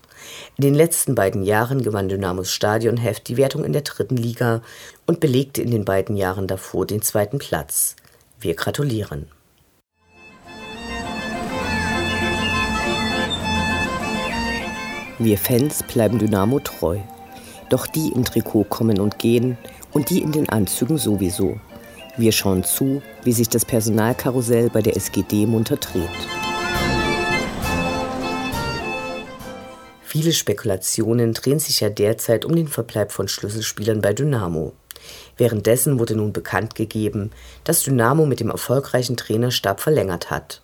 In 0.58 0.64
den 0.64 0.76
letzten 0.76 1.16
beiden 1.16 1.44
Jahren 1.44 1.82
gewann 1.82 2.10
Dynamos 2.10 2.52
Stadionheft 2.52 3.28
die 3.28 3.38
Wertung 3.38 3.64
in 3.64 3.74
der 3.74 3.84
dritten 3.84 4.18
Liga 4.18 4.62
und 5.06 5.20
belegte 5.20 5.62
in 5.62 5.72
den 5.72 5.86
beiden 5.86 6.18
Jahren 6.18 6.48
davor 6.48 6.86
den 6.86 7.02
zweiten 7.02 7.38
Platz. 7.38 7.96
Wir 8.40 8.56
gratulieren. 8.56 9.28
Wir 15.22 15.38
Fans 15.38 15.84
bleiben 15.84 16.18
Dynamo 16.18 16.62
treu. 16.62 17.00
Doch 17.70 17.88
die 17.88 18.14
im 18.16 18.24
Trikot 18.24 18.64
kommen 18.64 19.00
und 19.00 19.20
gehen 19.20 19.58
und 19.92 20.10
die 20.10 20.22
in 20.22 20.32
den 20.32 20.48
Anzügen 20.48 20.98
sowieso. 20.98 21.60
Wir 22.18 22.32
schauen 22.32 22.64
zu, 22.64 23.02
wie 23.24 23.34
sich 23.34 23.50
das 23.50 23.66
Personalkarussell 23.66 24.70
bei 24.70 24.82
der 24.82 24.96
SGD 24.96 25.46
munter 25.46 25.76
dreht. 25.76 26.39
Viele 30.12 30.34
Spekulationen 30.34 31.36
drehen 31.36 31.60
sich 31.60 31.82
ja 31.82 31.90
derzeit 31.92 32.44
um 32.44 32.56
den 32.56 32.68
Verbleib 32.68 33.12
von 33.12 33.28
Schlüsselspielern 33.28 34.02
bei 34.02 34.12
Dynamo. 34.12 34.74
Währenddessen 35.38 36.00
wurde 36.00 36.16
nun 36.16 36.34
bekannt 36.34 36.74
gegeben, 36.74 37.30
dass 37.64 37.84
Dynamo 37.84 38.26
mit 38.26 38.40
dem 38.40 38.50
erfolgreichen 38.50 39.18
Trainerstab 39.18 39.80
verlängert 39.80 40.32
hat. 40.32 40.62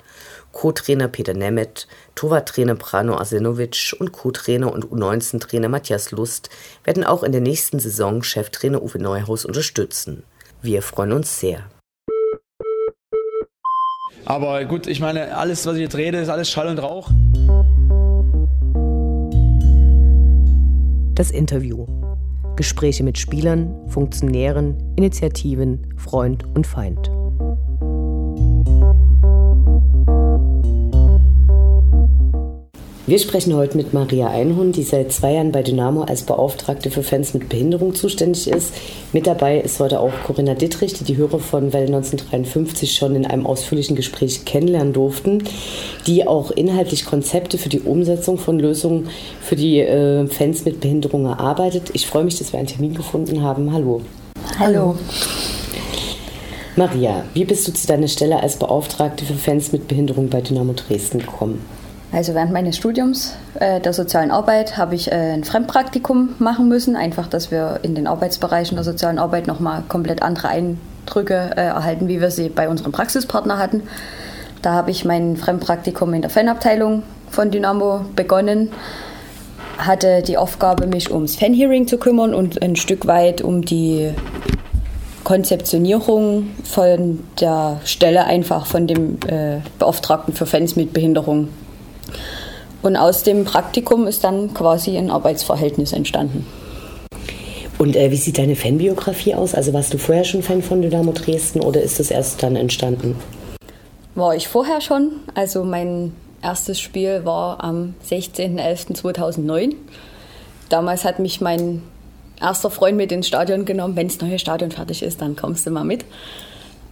Co-Trainer 0.51 1.09
Peter 1.09 1.35
Nemeth, 1.35 1.87
Torwarttrainer 2.15 2.73
Brano 2.73 3.17
Arsenovic 3.17 3.95
und 3.99 4.13
Co-Trainer 4.13 4.73
und 4.73 4.85
U19-Trainer 4.87 5.69
Matthias 5.69 6.09
Lust 6.09 6.49
werden 6.83 7.03
auch 7.03 7.21
in 7.21 7.31
der 7.31 7.41
nächsten 7.41 7.79
Saison 7.79 8.23
Cheftrainer 8.23 8.81
Uwe 8.81 8.97
Neuhaus 8.97 9.45
unterstützen. 9.45 10.23
Wir 10.63 10.81
freuen 10.81 11.11
uns 11.11 11.39
sehr. 11.39 11.69
Aber 14.25 14.65
gut, 14.65 14.87
ich 14.87 15.01
meine, 15.01 15.37
alles, 15.37 15.67
was 15.67 15.75
ich 15.75 15.81
jetzt 15.81 15.97
rede, 15.97 16.17
ist 16.17 16.29
alles 16.29 16.49
Schall 16.49 16.67
und 16.67 16.79
Rauch. 16.79 17.11
Das 21.15 21.31
Interview. 21.31 21.85
Gespräche 22.57 23.01
mit 23.01 23.17
Spielern, 23.17 23.87
Funktionären, 23.87 24.75
Initiativen, 24.97 25.93
Freund 25.95 26.43
und 26.55 26.67
Feind. 26.67 27.09
Wir 33.07 33.19
sprechen 33.19 33.53
heute 33.53 33.77
mit 33.77 33.93
Maria 33.93 34.29
Einhund, 34.29 34.75
die 34.77 34.81
seit 34.81 35.11
zwei 35.11 35.33
Jahren 35.33 35.51
bei 35.51 35.61
Dynamo 35.61 36.01
als 36.01 36.23
Beauftragte 36.23 36.89
für 36.89 37.03
Fans 37.03 37.35
mit 37.35 37.49
Behinderung 37.49 37.93
zuständig 37.93 38.47
ist. 38.47 38.73
Mit 39.13 39.27
dabei 39.27 39.59
ist 39.59 39.79
heute 39.79 39.99
auch 39.99 40.11
Corinna 40.25 40.55
Dittrich, 40.55 40.93
die 40.93 41.03
die 41.03 41.15
Hörer 41.15 41.37
von 41.37 41.71
Welle 41.71 41.85
1953 41.85 42.95
schon 42.95 43.15
in 43.15 43.27
einem 43.27 43.45
ausführlichen 43.45 43.95
Gespräch 43.95 44.45
kennenlernen 44.45 44.91
durften, 44.91 45.43
die 46.07 46.25
auch 46.25 46.49
inhaltlich 46.49 47.05
Konzepte 47.05 47.59
für 47.59 47.69
die 47.69 47.81
Umsetzung 47.81 48.39
von 48.39 48.57
Lösungen 48.57 49.07
für 49.39 49.55
die 49.55 49.81
äh, 49.81 50.25
Fans 50.25 50.65
mit 50.65 50.79
Behinderung 50.79 51.27
erarbeitet. 51.27 51.91
Ich 51.93 52.07
freue 52.07 52.23
mich, 52.23 52.39
dass 52.39 52.53
wir 52.53 52.57
einen 52.57 52.69
Termin 52.69 52.95
gefunden 52.95 53.43
haben. 53.43 53.71
Hallo. 53.71 54.01
Hallo. 54.57 54.95
Maria, 56.75 57.23
wie 57.35 57.45
bist 57.45 57.67
du 57.67 57.71
zu 57.71 57.85
deiner 57.85 58.07
Stelle 58.07 58.41
als 58.41 58.55
Beauftragte 58.55 59.25
für 59.25 59.35
Fans 59.35 59.71
mit 59.71 59.87
Behinderung 59.87 60.29
bei 60.29 60.41
Dynamo 60.41 60.73
Dresden 60.73 61.19
gekommen? 61.19 61.61
Also 62.11 62.33
während 62.33 62.51
meines 62.53 62.77
Studiums 62.77 63.35
äh, 63.59 63.79
der 63.81 63.93
sozialen 63.93 64.31
Arbeit 64.31 64.77
habe 64.77 64.95
ich 64.95 65.11
äh, 65.11 65.33
ein 65.33 65.43
Fremdpraktikum 65.43 66.35
machen 66.39 66.67
müssen, 66.69 66.95
einfach, 66.95 67.27
dass 67.27 67.51
wir 67.51 67.79
in 67.81 67.95
den 67.95 68.07
Arbeitsbereichen 68.07 68.75
der 68.75 68.83
sozialen 68.83 69.19
Arbeit 69.19 69.47
nochmal 69.47 69.83
komplett 69.87 70.21
andere 70.21 70.49
Eindrücke 70.49 71.51
äh, 71.55 71.61
erhalten, 71.61 72.07
wie 72.07 72.21
wir 72.21 72.31
sie 72.31 72.49
bei 72.49 72.69
unserem 72.69 72.91
Praxispartner 72.91 73.57
hatten. 73.57 73.83
Da 74.61 74.73
habe 74.73 74.91
ich 74.91 75.03
mein 75.03 75.35
Fremdpraktikum 75.35 76.13
in 76.13 76.21
der 76.21 76.29
Fanabteilung 76.29 77.03
von 77.29 77.51
Dynamo 77.51 78.05
begonnen, 78.15 78.71
hatte 79.77 80.21
die 80.21 80.37
Aufgabe, 80.37 80.87
mich 80.87 81.11
ums 81.11 81.35
Fanhearing 81.35 81.87
zu 81.87 81.97
kümmern 81.97 82.33
und 82.33 82.61
ein 82.61 82.75
Stück 82.75 83.07
weit 83.07 83.41
um 83.41 83.63
die 83.63 84.13
Konzeptionierung 85.25 86.51
von 86.63 87.19
der 87.41 87.81
Stelle 87.83 88.25
einfach 88.25 88.67
von 88.67 88.87
dem 88.87 89.17
äh, 89.27 89.57
Beauftragten 89.79 90.33
für 90.33 90.45
Fans 90.45 90.75
mit 90.75 90.93
Behinderung 90.93 91.49
und 92.81 92.95
aus 92.95 93.23
dem 93.23 93.45
Praktikum 93.45 94.07
ist 94.07 94.23
dann 94.23 94.53
quasi 94.53 94.97
ein 94.97 95.09
Arbeitsverhältnis 95.09 95.91
entstanden. 95.91 96.45
Und 97.77 97.95
äh, 97.95 98.11
wie 98.11 98.17
sieht 98.17 98.37
deine 98.37 98.55
Fanbiografie 98.55 99.35
aus? 99.35 99.53
Also 99.53 99.73
warst 99.73 99.93
du 99.93 99.97
vorher 99.97 100.23
schon 100.23 100.43
Fan 100.43 100.61
von 100.61 100.81
Dynamo 100.81 101.11
Dresden 101.11 101.59
oder 101.59 101.81
ist 101.81 101.99
das 101.99 102.11
erst 102.11 102.41
dann 102.41 102.55
entstanden? 102.55 103.15
War 104.13 104.35
ich 104.35 104.47
vorher 104.47 104.81
schon. 104.81 105.11
Also 105.33 105.63
mein 105.63 106.13
erstes 106.41 106.79
Spiel 106.79 107.25
war 107.25 107.63
am 107.63 107.95
16.11.2009. 108.07 109.75
Damals 110.69 111.03
hat 111.03 111.19
mich 111.19 111.41
mein 111.41 111.81
erster 112.39 112.69
Freund 112.69 112.97
mit 112.97 113.11
ins 113.11 113.27
Stadion 113.27 113.65
genommen. 113.65 113.95
Wenn 113.95 114.07
das 114.07 114.21
neue 114.21 114.39
Stadion 114.39 114.71
fertig 114.71 115.03
ist, 115.03 115.21
dann 115.21 115.35
kommst 115.35 115.65
du 115.65 115.71
mal 115.71 115.83
mit. 115.83 116.05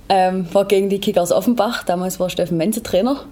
Ähm, 0.10 0.48
war 0.53 0.65
gegen 0.65 0.89
die 0.89 1.00
Kickers 1.00 1.32
Offenbach. 1.32 1.84
Damals 1.84 2.20
war 2.20 2.30
Steffen 2.30 2.58
Menze 2.58 2.84
Trainer. 2.84 3.25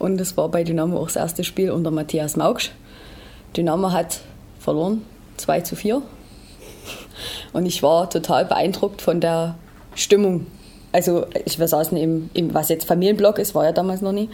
Und 0.00 0.18
es 0.18 0.36
war 0.38 0.48
bei 0.48 0.64
Dynamo 0.64 0.98
auch 0.98 1.08
das 1.08 1.16
erste 1.16 1.44
Spiel 1.44 1.70
unter 1.70 1.90
Matthias 1.90 2.34
Maugsch. 2.34 2.72
Dynamo 3.54 3.92
hat 3.92 4.20
verloren, 4.58 5.02
2 5.36 5.60
zu 5.60 5.76
4. 5.76 6.00
Und 7.52 7.66
ich 7.66 7.82
war 7.82 8.08
total 8.08 8.46
beeindruckt 8.46 9.02
von 9.02 9.20
der 9.20 9.56
Stimmung. 9.94 10.46
Also 10.90 11.26
ich, 11.44 11.58
wir 11.58 11.68
saßen 11.68 11.98
im, 11.98 12.30
im, 12.32 12.54
was 12.54 12.70
jetzt 12.70 12.86
Familienblock 12.86 13.38
ist, 13.38 13.54
war 13.54 13.66
ja 13.66 13.72
damals 13.72 14.00
noch 14.00 14.12
nie. 14.12 14.30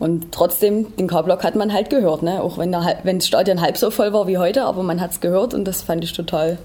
Und 0.00 0.32
trotzdem, 0.32 0.96
den 0.96 1.06
K-Block 1.06 1.44
hat 1.44 1.54
man 1.54 1.72
halt 1.72 1.88
gehört, 1.88 2.24
ne? 2.24 2.42
auch 2.42 2.58
wenn, 2.58 2.72
der, 2.72 2.98
wenn 3.04 3.18
das 3.18 3.28
Stadion 3.28 3.60
halb 3.60 3.76
so 3.76 3.92
voll 3.92 4.12
war 4.12 4.26
wie 4.26 4.38
heute, 4.38 4.64
aber 4.64 4.82
man 4.82 5.00
hat 5.00 5.12
es 5.12 5.20
gehört 5.20 5.54
und 5.54 5.66
das 5.66 5.82
fand 5.82 6.02
ich 6.02 6.14
total 6.14 6.58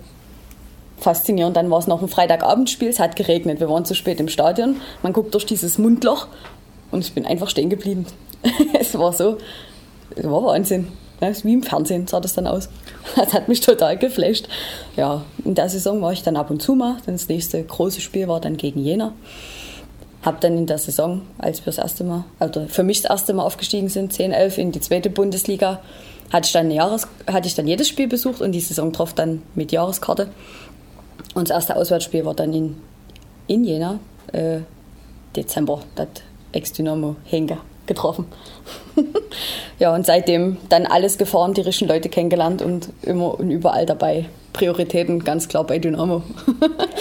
faszinierend. 0.98 1.56
Dann 1.58 1.70
war 1.70 1.78
es 1.78 1.86
noch 1.86 2.02
ein 2.02 2.08
Freitagabendspiel, 2.08 2.90
es 2.90 3.00
hat 3.00 3.16
geregnet, 3.16 3.60
wir 3.60 3.70
waren 3.70 3.86
zu 3.86 3.94
spät 3.94 4.20
im 4.20 4.30
Stadion. 4.30 4.78
Man 5.04 5.14
guckt 5.14 5.34
durch 5.36 5.46
dieses 5.46 5.78
Mundloch 5.78 6.28
und 6.96 7.04
ich 7.04 7.14
bin 7.14 7.26
einfach 7.26 7.50
stehen 7.50 7.70
geblieben. 7.70 8.06
es 8.80 8.98
war 8.98 9.14
so, 9.14 9.38
es 10.16 10.24
war 10.24 10.44
Wahnsinn. 10.44 10.88
Wie 11.44 11.54
im 11.54 11.64
Fernsehen 11.64 12.08
sah 12.08 12.20
das 12.20 12.34
dann 12.34 12.48
aus. 12.48 12.70
Das 13.16 13.34
hat 13.34 13.48
mich 13.48 13.62
total 13.62 13.98
geflasht. 13.98 14.48
Ja, 14.96 15.24
in 15.44 15.56
der 15.56 15.70
Saison 15.70 16.02
war 16.02 16.12
ich 16.12 16.24
dann 16.24 16.36
ab 16.36 16.50
und 16.50 16.62
zu 16.62 16.74
mal. 16.76 16.98
Das 17.06 17.30
nächste 17.30 17.64
große 17.64 18.02
Spiel 18.02 18.28
war 18.28 18.42
dann 18.42 18.58
gegen 18.58 18.80
Jena. 18.80 19.14
Habe 20.24 20.38
dann 20.42 20.58
in 20.58 20.66
der 20.66 20.80
Saison, 20.80 21.22
als 21.38 21.62
wir 21.62 21.68
das 21.68 21.78
erste 21.78 22.04
Mal, 22.04 22.26
oder 22.40 22.68
für 22.68 22.84
mich 22.84 23.02
das 23.02 23.12
erste 23.12 23.34
Mal 23.34 23.44
aufgestiegen 23.44 23.90
sind, 23.90 24.12
10, 24.12 24.32
11 24.32 24.58
in 24.58 24.72
die 24.72 24.80
zweite 24.80 25.10
Bundesliga, 25.10 25.82
hatte 26.32 26.48
ich 26.48 26.54
dann, 26.54 26.72
Jahres, 26.72 27.08
hatte 27.28 27.48
ich 27.48 27.56
dann 27.56 27.68
jedes 27.68 27.88
Spiel 27.88 28.08
besucht 28.08 28.42
und 28.42 28.52
die 28.52 28.60
Saison 28.60 28.92
drauf 28.92 29.14
dann 29.14 29.44
mit 29.54 29.72
Jahreskarte. 29.72 30.30
Und 31.36 31.50
das 31.50 31.56
erste 31.56 31.76
Auswärtsspiel 31.76 32.26
war 32.26 32.34
dann 32.34 32.54
in, 32.54 32.78
in 33.48 33.64
Jena, 33.64 34.00
äh, 34.34 34.60
Dezember. 35.36 35.82
Das 35.96 36.08
Ex-Dynamo 36.56 37.16
Henker. 37.26 37.58
getroffen. 37.86 38.26
ja, 39.80 39.94
und 39.94 40.06
seitdem 40.06 40.58
dann 40.70 40.86
alles 40.86 41.18
gefahren, 41.18 41.54
die 41.54 41.62
richtigen 41.62 41.90
Leute 41.90 42.10
kennengelernt 42.10 42.62
und 42.62 42.90
immer 43.04 43.40
und 43.40 43.52
überall 43.52 43.86
dabei. 43.86 44.26
Prioritäten 44.54 45.24
ganz 45.24 45.48
klar 45.48 45.66
bei 45.66 45.78
Dynamo. 45.78 46.24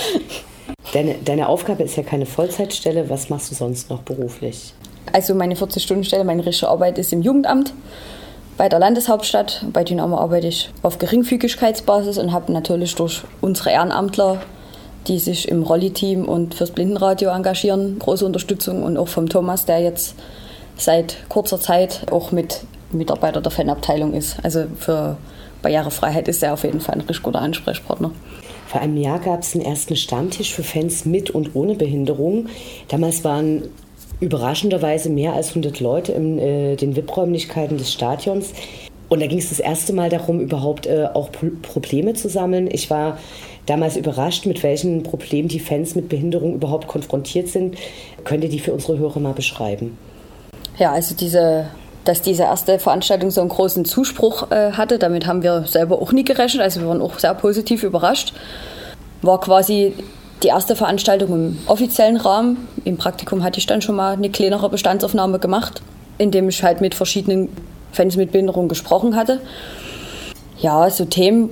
deine, 0.92 1.14
deine 1.24 1.48
Aufgabe 1.48 1.84
ist 1.84 1.96
ja 1.96 2.02
keine 2.02 2.26
Vollzeitstelle. 2.26 3.08
Was 3.08 3.30
machst 3.30 3.50
du 3.50 3.54
sonst 3.54 3.88
noch 3.88 4.02
beruflich? 4.02 4.74
Also 5.12 5.34
meine 5.34 5.54
40-Stunden-Stelle, 5.54 6.24
meine 6.24 6.44
richtige 6.44 6.68
Arbeit 6.68 6.98
ist 6.98 7.12
im 7.12 7.22
Jugendamt 7.22 7.72
bei 8.56 8.68
der 8.68 8.78
Landeshauptstadt. 8.78 9.64
Bei 9.72 9.84
Dynamo 9.84 10.18
arbeite 10.18 10.48
ich 10.48 10.70
auf 10.82 10.98
Geringfügigkeitsbasis 10.98 12.18
und 12.18 12.32
habe 12.32 12.52
natürlich 12.52 12.94
durch 12.94 13.22
unsere 13.40 13.70
Ehrenamtler, 13.70 14.40
die 15.06 15.18
sich 15.18 15.48
im 15.48 15.62
Rolli-Team 15.62 16.24
und 16.24 16.54
fürs 16.54 16.70
Blindenradio 16.70 17.30
engagieren, 17.30 17.98
große 17.98 18.24
Unterstützung 18.24 18.82
und 18.82 18.96
auch 18.96 19.08
vom 19.08 19.28
Thomas, 19.28 19.66
der 19.66 19.80
jetzt 19.80 20.14
seit 20.76 21.28
kurzer 21.28 21.60
Zeit 21.60 22.06
auch 22.10 22.32
mit 22.32 22.64
Mitarbeiter 22.90 23.40
der 23.40 23.52
Fanabteilung 23.52 24.14
ist. 24.14 24.36
Also 24.42 24.64
für 24.78 25.16
Barrierefreiheit 25.62 26.28
ist 26.28 26.42
er 26.42 26.52
auf 26.52 26.64
jeden 26.64 26.80
Fall 26.80 26.94
ein 26.96 27.00
richtig 27.00 27.22
guter 27.22 27.40
Ansprechpartner. 27.40 28.12
Vor 28.66 28.80
einem 28.80 28.96
Jahr 28.96 29.18
gab 29.18 29.42
es 29.42 29.54
einen 29.54 29.64
ersten 29.64 29.96
Stammtisch 29.96 30.52
für 30.52 30.62
Fans 30.62 31.04
mit 31.04 31.30
und 31.30 31.54
ohne 31.54 31.74
Behinderung. 31.74 32.46
Damals 32.88 33.24
waren 33.24 33.64
überraschenderweise 34.20 35.10
mehr 35.10 35.32
als 35.32 35.50
100 35.50 35.80
Leute 35.80 36.12
in 36.12 36.38
äh, 36.38 36.76
den 36.76 36.96
VIP-Räumlichkeiten 36.96 37.78
des 37.78 37.92
Stadions. 37.92 38.52
Und 39.08 39.20
da 39.20 39.26
ging 39.26 39.38
es 39.38 39.50
das 39.50 39.60
erste 39.60 39.92
Mal 39.92 40.08
darum, 40.08 40.40
überhaupt 40.40 40.86
äh, 40.86 41.06
auch 41.12 41.30
Probleme 41.62 42.14
zu 42.14 42.28
sammeln. 42.28 42.68
Ich 42.70 42.90
war 42.90 43.18
damals 43.66 43.96
überrascht, 43.96 44.46
mit 44.46 44.62
welchen 44.62 45.02
Problemen 45.02 45.48
die 45.48 45.60
Fans 45.60 45.94
mit 45.94 46.08
Behinderung 46.08 46.54
überhaupt 46.54 46.86
konfrontiert 46.86 47.48
sind. 47.48 47.76
Könnt 48.24 48.44
ihr 48.44 48.50
die 48.50 48.58
für 48.58 48.72
unsere 48.72 48.98
Hörer 48.98 49.20
mal 49.20 49.32
beschreiben? 49.32 49.96
Ja, 50.78 50.92
also 50.92 51.14
diese, 51.14 51.66
dass 52.04 52.22
diese 52.22 52.42
erste 52.42 52.78
Veranstaltung 52.78 53.30
so 53.30 53.40
einen 53.40 53.50
großen 53.50 53.84
Zuspruch 53.84 54.50
äh, 54.50 54.72
hatte, 54.72 54.98
damit 54.98 55.26
haben 55.26 55.42
wir 55.42 55.64
selber 55.66 56.00
auch 56.00 56.12
nie 56.12 56.24
gerechnet. 56.24 56.62
Also 56.62 56.80
wir 56.80 56.88
waren 56.88 57.00
auch 57.00 57.18
sehr 57.18 57.34
positiv 57.34 57.82
überrascht. 57.82 58.34
War 59.22 59.40
quasi 59.40 59.94
die 60.42 60.48
erste 60.48 60.76
Veranstaltung 60.76 61.32
im 61.32 61.58
offiziellen 61.66 62.16
Rahmen. 62.16 62.68
Im 62.84 62.98
Praktikum 62.98 63.42
hatte 63.42 63.58
ich 63.58 63.66
dann 63.66 63.80
schon 63.80 63.96
mal 63.96 64.12
eine 64.14 64.30
kleinere 64.30 64.68
Bestandsaufnahme 64.68 65.38
gemacht, 65.38 65.80
indem 66.18 66.48
ich 66.48 66.62
halt 66.62 66.80
mit 66.80 66.94
verschiedenen 66.94 67.48
Fans 67.92 68.16
mit 68.16 68.32
Behinderung 68.32 68.68
gesprochen 68.68 69.16
hatte. 69.16 69.40
Ja, 70.58 70.90
so 70.90 71.04
Themen, 71.04 71.50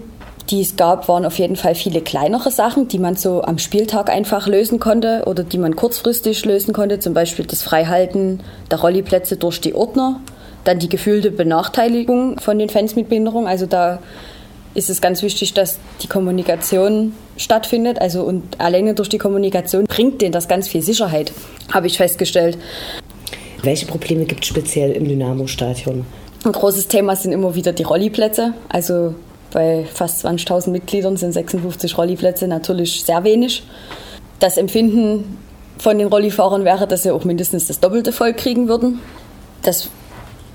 die 0.51 0.61
es 0.61 0.77
gab, 0.77 1.09
waren 1.09 1.25
auf 1.25 1.39
jeden 1.39 1.57
Fall 1.57 1.75
viele 1.75 2.01
kleinere 2.01 2.51
Sachen, 2.51 2.89
die 2.89 2.99
man 2.99 3.17
so 3.17 3.43
am 3.43 3.59
Spieltag 3.59 4.11
einfach 4.11 4.47
lösen 4.47 4.81
konnte 4.81 5.23
oder 5.27 5.45
die 5.45 5.59
man 5.59 5.77
kurzfristig 5.77 6.45
lösen 6.45 6.73
konnte. 6.73 6.99
Zum 6.99 7.15
Beispiel 7.15 7.45
das 7.47 7.63
Freihalten 7.63 8.41
der 8.71 8.81
Rolliplätze 8.81 9.37
durch 9.37 9.61
die 9.61 9.75
Ordner. 9.75 10.21
Dann 10.65 10.79
die 10.79 10.89
gefühlte 10.89 11.31
Benachteiligung 11.31 12.39
von 12.39 12.59
den 12.59 12.69
Fans 12.69 12.95
mit 12.95 13.09
Behinderung. 13.09 13.49
Also 13.49 13.67
da 13.67 13.99
ist 14.75 14.91
es 14.91 15.01
ganz 15.01 15.23
wichtig, 15.23 15.55
dass 15.55 15.79
die 16.03 16.07
Kommunikation 16.07 17.15
stattfindet. 17.37 18.01
Also 18.01 18.23
und 18.23 18.61
alleine 18.61 18.95
durch 18.95 19.09
die 19.09 19.19
Kommunikation 19.19 19.85
bringt 19.85 20.23
denen 20.23 20.33
das 20.33 20.49
ganz 20.49 20.69
viel 20.69 20.83
Sicherheit, 20.83 21.33
habe 21.73 21.87
ich 21.87 21.97
festgestellt. 21.97 22.59
Welche 23.63 23.87
Probleme 23.87 24.25
gibt 24.25 24.45
es 24.45 24.49
speziell 24.49 24.93
im 24.93 25.07
Dynamo-Stadion? 25.07 26.05
Ein 26.45 26.53
großes 26.53 26.89
Thema 26.89 27.15
sind 27.15 27.33
immer 27.33 27.55
wieder 27.55 27.73
die 27.73 27.85
Rolliplätze. 27.85 28.55
Also 28.69 29.15
bei 29.53 29.85
fast 29.93 30.25
20.000 30.25 30.71
Mitgliedern 30.71 31.17
sind 31.17 31.33
56 31.33 31.97
Rolliplätze 31.97 32.47
natürlich 32.47 33.05
sehr 33.05 33.25
wenig. 33.25 33.63
Das 34.41 34.57
Empfinden 34.57 35.39
von 35.79 35.99
den 35.99 36.09
Rollifahrern 36.09 36.65
wäre, 36.65 36.87
dass 36.87 37.03
sie 37.03 37.11
auch 37.11 37.25
mindestens 37.25 37.67
das 37.67 37.81
Doppelte 37.81 38.13
voll 38.13 38.35
kriegen 38.35 38.69
würden. 38.69 39.01
Das 39.63 39.89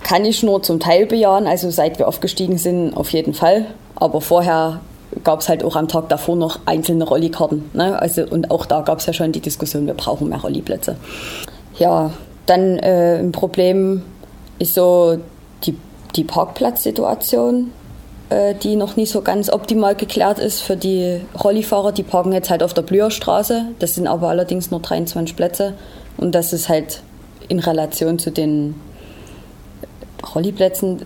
kann 0.04 0.26
ich 0.26 0.44
nur 0.44 0.64
zum 0.64 0.80
Teil 0.80 1.06
bejahen. 1.06 1.48
Also 1.48 1.70
seit 1.70 2.00
wir 2.00 2.08
aufgestiegen 2.08 2.58
sind, 2.58 2.96
auf 2.96 3.10
jeden 3.12 3.34
Fall. 3.34 3.66
Aber 3.96 4.22
vorher 4.22 4.82
gab 5.24 5.42
es 5.42 5.50
halt 5.50 5.64
auch 5.64 5.76
am 5.76 5.88
Tag 5.88 6.10
davor 6.10 6.36
noch 6.36 6.60
einzelne 6.66 7.04
Rollikarten. 7.04 7.70
Ne? 7.74 8.00
Also, 8.00 8.24
und 8.24 8.52
auch 8.52 8.66
da 8.66 8.82
gab 8.82 9.00
es 9.00 9.06
ja 9.06 9.14
schon 9.14 9.32
die 9.32 9.42
Diskussion, 9.42 9.86
wir 9.88 9.94
brauchen 9.94 10.30
mehr 10.30 10.40
Rolliplätze. 10.40 10.96
Ja, 11.80 12.12
dann 12.46 12.80
äh, 12.80 13.20
ein 13.20 13.32
Problem 13.32 14.04
ist 14.60 14.74
so 14.74 15.18
die, 15.66 15.78
die 16.16 16.24
Parkplatzsituation, 16.24 17.72
die 18.62 18.76
noch 18.76 18.98
nicht 18.98 19.12
so 19.12 19.22
ganz 19.22 19.50
optimal 19.50 19.96
geklärt 19.96 20.40
ist 20.40 20.62
für 20.62 20.76
die 20.76 21.22
Rollifahrer. 21.42 21.94
Die 21.94 22.04
parken 22.04 22.34
jetzt 22.34 22.50
halt 22.50 22.62
auf 22.62 22.74
der 22.74 22.82
Blüherstraße. 22.82 23.68
Das 23.80 23.96
sind 23.96 24.08
aber 24.08 24.28
allerdings 24.28 24.70
nur 24.70 24.82
23 24.82 25.36
Plätze. 25.36 25.76
Und 26.18 26.36
das 26.36 26.52
ist 26.52 26.68
halt 26.68 27.02
in 27.48 27.60
Relation 27.60 28.20
zu 28.20 28.32
den 28.32 28.76
Rolliplätzen 30.36 31.04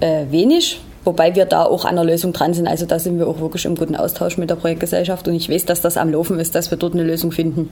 äh, 0.00 0.26
wenig. 0.30 0.80
Wobei 1.04 1.34
wir 1.34 1.44
da 1.44 1.64
auch 1.64 1.84
an 1.84 1.96
der 1.96 2.04
Lösung 2.04 2.32
dran 2.32 2.54
sind. 2.54 2.66
Also 2.66 2.86
da 2.86 2.98
sind 2.98 3.18
wir 3.18 3.28
auch 3.28 3.38
wirklich 3.38 3.64
im 3.66 3.74
guten 3.74 3.94
Austausch 3.94 4.38
mit 4.38 4.48
der 4.48 4.56
Projektgesellschaft 4.56 5.28
und 5.28 5.34
ich 5.34 5.50
weiß, 5.50 5.66
dass 5.66 5.82
das 5.82 5.96
am 5.96 6.10
Laufen 6.10 6.40
ist, 6.40 6.54
dass 6.54 6.70
wir 6.70 6.78
dort 6.78 6.94
eine 6.94 7.04
Lösung 7.04 7.30
finden. 7.30 7.70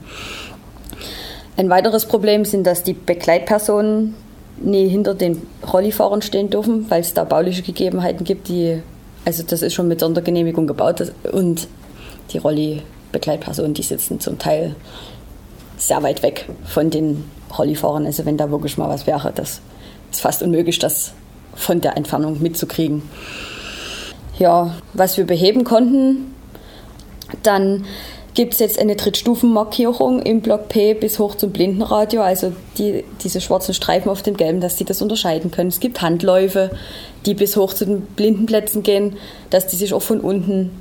Ein 1.57 1.69
weiteres 1.69 2.05
Problem 2.05 2.45
sind, 2.45 2.65
dass 2.65 2.83
die 2.83 2.93
Begleitpersonen 2.93 4.15
nie 4.57 4.87
hinter 4.87 5.15
den 5.15 5.41
Rollifahrern 5.71 6.21
stehen 6.21 6.49
dürfen, 6.49 6.89
weil 6.89 7.01
es 7.01 7.13
da 7.13 7.23
bauliche 7.23 7.61
Gegebenheiten 7.61 8.23
gibt, 8.23 8.47
die, 8.47 8.81
also 9.25 9.43
das 9.43 9.61
ist 9.61 9.73
schon 9.73 9.87
mit 9.87 9.99
Sondergenehmigung 9.99 10.67
gebaut 10.67 11.11
und 11.31 11.67
die 12.31 12.37
Rolli-Begleitpersonen, 12.37 13.73
die 13.73 13.83
sitzen 13.83 14.19
zum 14.19 14.39
Teil 14.39 14.75
sehr 15.77 16.01
weit 16.03 16.23
weg 16.23 16.49
von 16.65 16.89
den 16.89 17.23
Rollifahrern. 17.57 18.05
Also 18.05 18.25
wenn 18.25 18.37
da 18.37 18.49
wirklich 18.51 18.77
mal 18.77 18.89
was 18.89 19.07
wäre, 19.07 19.31
das 19.33 19.61
ist 20.11 20.21
fast 20.21 20.43
unmöglich, 20.43 20.79
das 20.79 21.13
von 21.55 21.81
der 21.81 21.97
Entfernung 21.97 22.41
mitzukriegen. 22.41 23.03
Ja, 24.39 24.75
was 24.93 25.17
wir 25.17 25.25
beheben 25.25 25.63
konnten, 25.63 26.33
dann 27.43 27.85
gibt 28.33 28.53
es 28.53 28.59
jetzt 28.59 28.79
eine 28.79 28.95
Drittstufenmarkierung 28.95 30.21
im 30.21 30.41
Block 30.41 30.69
P 30.69 30.93
bis 30.93 31.19
hoch 31.19 31.35
zum 31.35 31.51
Blindenradio, 31.51 32.21
also 32.21 32.53
die, 32.77 33.03
diese 33.23 33.41
schwarzen 33.41 33.73
Streifen 33.73 34.09
auf 34.09 34.23
dem 34.23 34.37
gelben, 34.37 34.59
dass 34.59 34.77
sie 34.77 34.85
das 34.85 35.01
unterscheiden 35.01 35.51
können. 35.51 35.69
Es 35.69 35.79
gibt 35.79 36.01
Handläufe, 36.01 36.71
die 37.25 37.33
bis 37.33 37.55
hoch 37.55 37.73
zu 37.73 37.85
den 37.85 38.01
Blindenplätzen 38.01 38.83
gehen, 38.83 39.17
dass 39.49 39.67
die 39.67 39.75
sich 39.75 39.93
auch 39.93 40.01
von 40.01 40.19
unten 40.19 40.71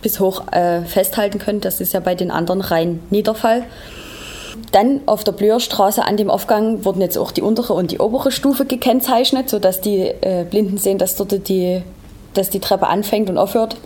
bis 0.00 0.18
hoch 0.18 0.50
äh, 0.52 0.82
festhalten 0.82 1.38
können. 1.38 1.60
Das 1.60 1.80
ist 1.80 1.92
ja 1.92 2.00
bei 2.00 2.14
den 2.14 2.30
anderen 2.30 2.60
rein 2.60 3.00
nie 3.10 3.22
der 3.22 3.34
Fall. 3.34 3.64
Dann 4.72 5.00
auf 5.06 5.24
der 5.24 5.32
Blöhrstraße 5.32 6.04
an 6.04 6.16
dem 6.16 6.30
Aufgang 6.30 6.84
wurden 6.84 7.00
jetzt 7.00 7.16
auch 7.18 7.30
die 7.30 7.42
untere 7.42 7.74
und 7.74 7.90
die 7.90 8.00
obere 8.00 8.30
Stufe 8.30 8.64
gekennzeichnet, 8.64 9.48
sodass 9.48 9.80
die 9.80 10.00
äh, 10.00 10.44
Blinden 10.48 10.78
sehen, 10.78 10.98
dass 10.98 11.16
dort 11.16 11.48
die, 11.48 11.82
dass 12.34 12.50
die 12.50 12.60
Treppe 12.60 12.86
anfängt 12.86 13.30
und 13.30 13.38
aufhört. 13.38 13.76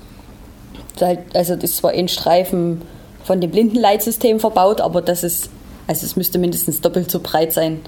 Also 1.34 1.56
das 1.56 1.76
zwar 1.76 1.92
ein 1.92 2.08
Streifen 2.08 2.82
von 3.24 3.40
dem 3.40 3.50
Blindenleitsystem 3.50 4.40
verbaut, 4.40 4.80
aber 4.80 5.02
das 5.02 5.24
ist, 5.24 5.50
also 5.86 6.06
es 6.06 6.16
müsste 6.16 6.38
mindestens 6.38 6.80
doppelt 6.80 7.10
so 7.10 7.20
breit 7.20 7.52
sein, 7.52 7.80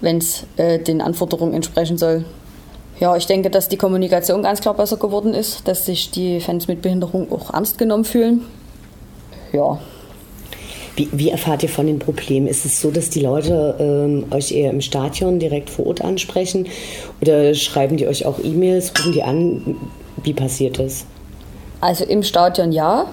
wenn 0.00 0.18
es 0.18 0.44
äh, 0.56 0.78
den 0.78 1.00
Anforderungen 1.00 1.54
entsprechen 1.54 1.98
soll. 1.98 2.24
Ja, 2.98 3.16
ich 3.16 3.26
denke, 3.26 3.48
dass 3.48 3.68
die 3.68 3.78
Kommunikation 3.78 4.42
ganz 4.42 4.60
klar 4.60 4.74
besser 4.74 4.98
geworden 4.98 5.32
ist, 5.32 5.66
dass 5.66 5.86
sich 5.86 6.10
die 6.10 6.40
Fans 6.40 6.68
mit 6.68 6.82
Behinderung 6.82 7.32
auch 7.32 7.54
ernst 7.54 7.78
genommen 7.78 8.04
fühlen. 8.04 8.42
Ja, 9.52 9.78
wie, 10.96 11.08
wie, 11.12 11.30
erfahrt 11.30 11.62
ihr 11.62 11.68
von 11.68 11.86
den 11.86 11.98
Problemen? 11.98 12.46
Ist 12.46 12.66
es 12.66 12.80
so, 12.80 12.90
dass 12.90 13.08
die 13.08 13.20
Leute 13.20 13.74
ähm, 13.78 14.26
euch 14.32 14.52
eher 14.52 14.70
im 14.70 14.82
Stadion 14.82 15.38
direkt 15.38 15.70
vor 15.70 15.86
Ort 15.86 16.02
ansprechen 16.02 16.66
oder 17.22 17.54
schreiben 17.54 17.96
die 17.96 18.06
euch 18.06 18.26
auch 18.26 18.38
E-Mails, 18.38 18.92
rufen 18.98 19.12
die 19.12 19.22
an? 19.22 19.76
Wie 20.22 20.34
passiert 20.34 20.78
das? 20.78 21.06
Also 21.80 22.04
im 22.04 22.22
Stadion 22.22 22.72
ja, 22.72 23.06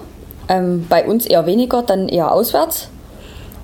ähm, 0.48 0.86
bei 0.88 1.06
uns 1.06 1.26
eher 1.26 1.46
weniger, 1.46 1.82
dann 1.82 2.08
eher 2.08 2.32
auswärts. 2.32 2.88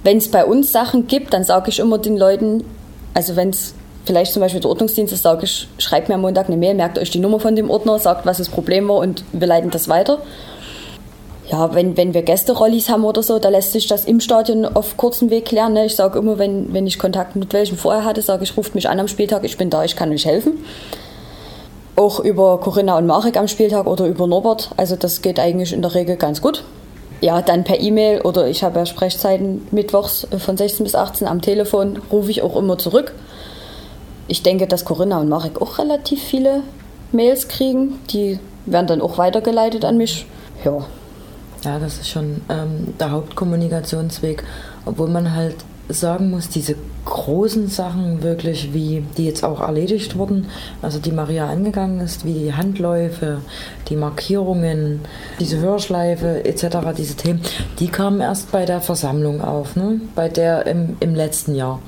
Wenn 0.02 0.18
es 0.18 0.30
bei 0.30 0.44
uns 0.44 0.72
Sachen 0.72 1.06
gibt, 1.06 1.32
dann 1.32 1.44
sage 1.44 1.70
ich 1.70 1.78
immer 1.78 1.98
den 1.98 2.16
Leuten, 2.16 2.64
also 3.14 3.36
wenn 3.36 3.50
es 3.50 3.74
vielleicht 4.04 4.32
zum 4.32 4.40
Beispiel 4.40 4.60
der 4.60 4.70
Ordnungsdienst 4.70 5.12
ist, 5.12 5.22
sage 5.22 5.44
ich, 5.44 5.68
schreibt 5.78 6.08
mir 6.08 6.16
am 6.16 6.20
Montag 6.20 6.48
eine 6.48 6.56
Mail, 6.56 6.74
merkt 6.74 6.98
euch 6.98 7.10
die 7.10 7.20
Nummer 7.20 7.40
von 7.40 7.56
dem 7.56 7.70
Ordner, 7.70 7.98
sagt, 7.98 8.26
was 8.26 8.38
das 8.38 8.48
Problem 8.50 8.88
war 8.88 8.98
und 8.98 9.24
wir 9.32 9.46
leiten 9.46 9.70
das 9.70 9.88
weiter 9.88 10.18
ja, 11.50 11.74
wenn, 11.74 11.96
wenn 11.96 12.14
wir 12.14 12.22
Gästerollis 12.22 12.88
haben 12.88 13.04
oder 13.04 13.22
so, 13.22 13.38
da 13.38 13.48
lässt 13.48 13.72
sich 13.72 13.86
das 13.86 14.04
im 14.06 14.20
Stadion 14.20 14.64
auf 14.64 14.96
kurzem 14.96 15.30
Weg 15.30 15.46
klären. 15.46 15.74
Ne? 15.74 15.86
Ich 15.86 15.96
sage 15.96 16.18
immer, 16.18 16.38
wenn, 16.38 16.72
wenn 16.72 16.86
ich 16.86 16.98
Kontakt 16.98 17.36
mit 17.36 17.52
welchem 17.52 17.76
vorher 17.76 18.04
hatte, 18.04 18.22
sage 18.22 18.44
ich, 18.44 18.56
ruft 18.56 18.74
mich 18.74 18.88
an 18.88 18.98
am 18.98 19.08
Spieltag, 19.08 19.44
ich 19.44 19.58
bin 19.58 19.68
da, 19.68 19.84
ich 19.84 19.96
kann 19.96 20.10
euch 20.10 20.24
helfen. 20.24 20.64
Auch 21.96 22.20
über 22.20 22.58
Corinna 22.58 22.98
und 22.98 23.06
Marek 23.06 23.36
am 23.36 23.48
Spieltag 23.48 23.86
oder 23.86 24.06
über 24.06 24.26
Norbert. 24.26 24.70
Also 24.76 24.96
das 24.96 25.22
geht 25.22 25.38
eigentlich 25.38 25.72
in 25.72 25.82
der 25.82 25.94
Regel 25.94 26.16
ganz 26.16 26.40
gut. 26.40 26.64
Ja, 27.20 27.40
dann 27.40 27.64
per 27.64 27.80
E-Mail 27.80 28.20
oder 28.22 28.48
ich 28.48 28.64
habe 28.64 28.80
ja 28.80 28.86
Sprechzeiten 28.86 29.66
mittwochs 29.70 30.26
von 30.38 30.56
16 30.56 30.84
bis 30.84 30.94
18 30.94 31.26
am 31.26 31.40
Telefon, 31.40 32.00
rufe 32.10 32.30
ich 32.30 32.42
auch 32.42 32.56
immer 32.56 32.76
zurück. 32.76 33.14
Ich 34.26 34.42
denke, 34.42 34.66
dass 34.66 34.84
Corinna 34.84 35.20
und 35.20 35.28
Marek 35.28 35.62
auch 35.62 35.78
relativ 35.78 36.22
viele 36.22 36.62
Mails 37.12 37.48
kriegen. 37.48 38.00
Die 38.10 38.38
werden 38.66 38.86
dann 38.86 39.00
auch 39.00 39.18
weitergeleitet 39.18 39.84
an 39.84 39.96
mich. 39.96 40.26
Ja, 40.64 40.84
ja, 41.64 41.78
das 41.78 41.98
ist 41.98 42.08
schon 42.08 42.42
ähm, 42.50 42.94
der 43.00 43.10
Hauptkommunikationsweg, 43.10 44.44
obwohl 44.84 45.08
man 45.08 45.34
halt 45.34 45.56
sagen 45.88 46.30
muss, 46.30 46.48
diese 46.48 46.76
großen 47.04 47.68
Sachen 47.68 48.22
wirklich, 48.22 48.72
wie 48.72 49.04
die 49.16 49.26
jetzt 49.26 49.44
auch 49.44 49.60
erledigt 49.60 50.16
wurden, 50.16 50.46
also 50.80 50.98
die 50.98 51.12
Maria 51.12 51.48
angegangen 51.48 52.00
ist, 52.00 52.24
wie 52.24 52.32
die 52.32 52.54
Handläufe, 52.54 53.40
die 53.88 53.96
Markierungen, 53.96 55.00
diese 55.40 55.58
Hörschleife 55.58 56.44
etc., 56.44 56.78
diese 56.96 57.16
Themen, 57.16 57.42
die 57.78 57.88
kamen 57.88 58.20
erst 58.20 58.50
bei 58.52 58.64
der 58.64 58.80
Versammlung 58.80 59.42
auf, 59.42 59.76
ne? 59.76 60.00
bei 60.14 60.28
der 60.28 60.66
im, 60.66 60.96
im 61.00 61.14
letzten 61.14 61.54
Jahr. 61.54 61.80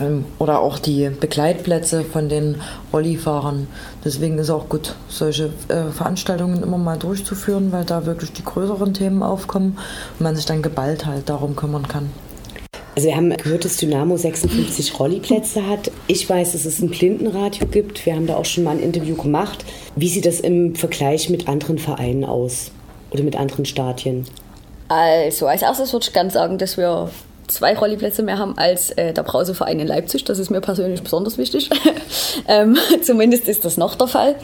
Ähm, 0.00 0.24
oder 0.38 0.60
auch 0.60 0.78
die 0.78 1.08
Begleitplätze 1.08 2.02
von 2.02 2.28
den 2.28 2.56
Rollifahrern. 2.92 3.68
Deswegen 4.04 4.38
ist 4.38 4.50
auch 4.50 4.68
gut, 4.68 4.94
solche 5.08 5.50
äh, 5.68 5.90
Veranstaltungen 5.92 6.62
immer 6.62 6.78
mal 6.78 6.98
durchzuführen, 6.98 7.72
weil 7.72 7.84
da 7.84 8.06
wirklich 8.06 8.32
die 8.32 8.44
größeren 8.44 8.94
Themen 8.94 9.22
aufkommen 9.22 9.78
und 10.18 10.20
man 10.24 10.36
sich 10.36 10.46
dann 10.46 10.62
geballt 10.62 11.06
halt 11.06 11.28
darum 11.28 11.54
kümmern 11.56 11.86
kann. 11.86 12.10
Also 12.98 13.10
wir 13.10 13.16
haben 13.16 13.30
gehört, 13.30 13.64
dass 13.64 13.76
Dynamo 13.76 14.16
56 14.16 14.98
Rolliplätze 14.98 15.64
hat. 15.64 15.92
Ich 16.08 16.28
weiß, 16.28 16.50
dass 16.50 16.64
es 16.64 16.80
ein 16.80 16.90
Blindenradio 16.90 17.68
gibt. 17.68 18.04
Wir 18.04 18.16
haben 18.16 18.26
da 18.26 18.34
auch 18.34 18.44
schon 18.44 18.64
mal 18.64 18.72
ein 18.72 18.80
Interview 18.80 19.14
gemacht. 19.14 19.64
Wie 19.94 20.08
sieht 20.08 20.26
das 20.26 20.40
im 20.40 20.74
Vergleich 20.74 21.30
mit 21.30 21.46
anderen 21.46 21.78
Vereinen 21.78 22.24
aus 22.24 22.72
oder 23.12 23.22
mit 23.22 23.36
anderen 23.36 23.66
Stadien? 23.66 24.26
Also 24.88 25.46
als 25.46 25.62
erstes 25.62 25.92
würde 25.92 26.06
ich 26.08 26.12
ganz 26.12 26.32
sagen, 26.32 26.58
dass 26.58 26.76
wir 26.76 27.08
zwei 27.46 27.78
Rolliplätze 27.78 28.24
mehr 28.24 28.38
haben 28.38 28.58
als 28.58 28.90
äh, 28.90 29.12
der 29.12 29.22
Brauseverein 29.22 29.78
in 29.78 29.86
Leipzig. 29.86 30.24
Das 30.24 30.40
ist 30.40 30.50
mir 30.50 30.60
persönlich 30.60 31.00
besonders 31.00 31.38
wichtig. 31.38 31.70
ähm, 32.48 32.76
zumindest 33.02 33.46
ist 33.46 33.64
das 33.64 33.76
noch 33.76 33.94
der 33.94 34.08
Fall. 34.08 34.34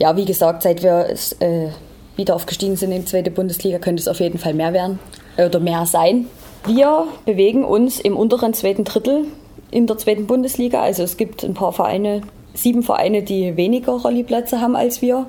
Ja, 0.00 0.16
wie 0.16 0.24
gesagt, 0.24 0.64
seit 0.64 0.82
wir 0.82 1.14
äh, 1.38 1.68
wieder 2.16 2.34
aufgestiegen 2.34 2.74
sind 2.74 2.90
in 2.90 3.02
die 3.02 3.06
zweite 3.06 3.30
Bundesliga, 3.30 3.78
könnte 3.78 4.00
es 4.00 4.08
auf 4.08 4.18
jeden 4.18 4.40
Fall 4.40 4.54
mehr 4.54 4.72
werden 4.72 4.98
äh, 5.36 5.46
oder 5.46 5.60
mehr 5.60 5.86
sein. 5.86 6.26
Wir 6.66 7.06
bewegen 7.26 7.62
uns 7.62 8.00
im 8.00 8.16
unteren 8.16 8.54
zweiten 8.54 8.84
Drittel 8.84 9.26
in 9.70 9.86
der 9.86 9.98
zweiten 9.98 10.26
Bundesliga. 10.26 10.80
Also 10.82 11.02
es 11.02 11.18
gibt 11.18 11.44
ein 11.44 11.52
paar 11.52 11.72
Vereine, 11.72 12.22
sieben 12.54 12.82
Vereine, 12.82 13.22
die 13.22 13.56
weniger 13.56 13.92
Rolliplätze 13.92 14.60
haben 14.60 14.74
als 14.74 15.02
wir 15.02 15.26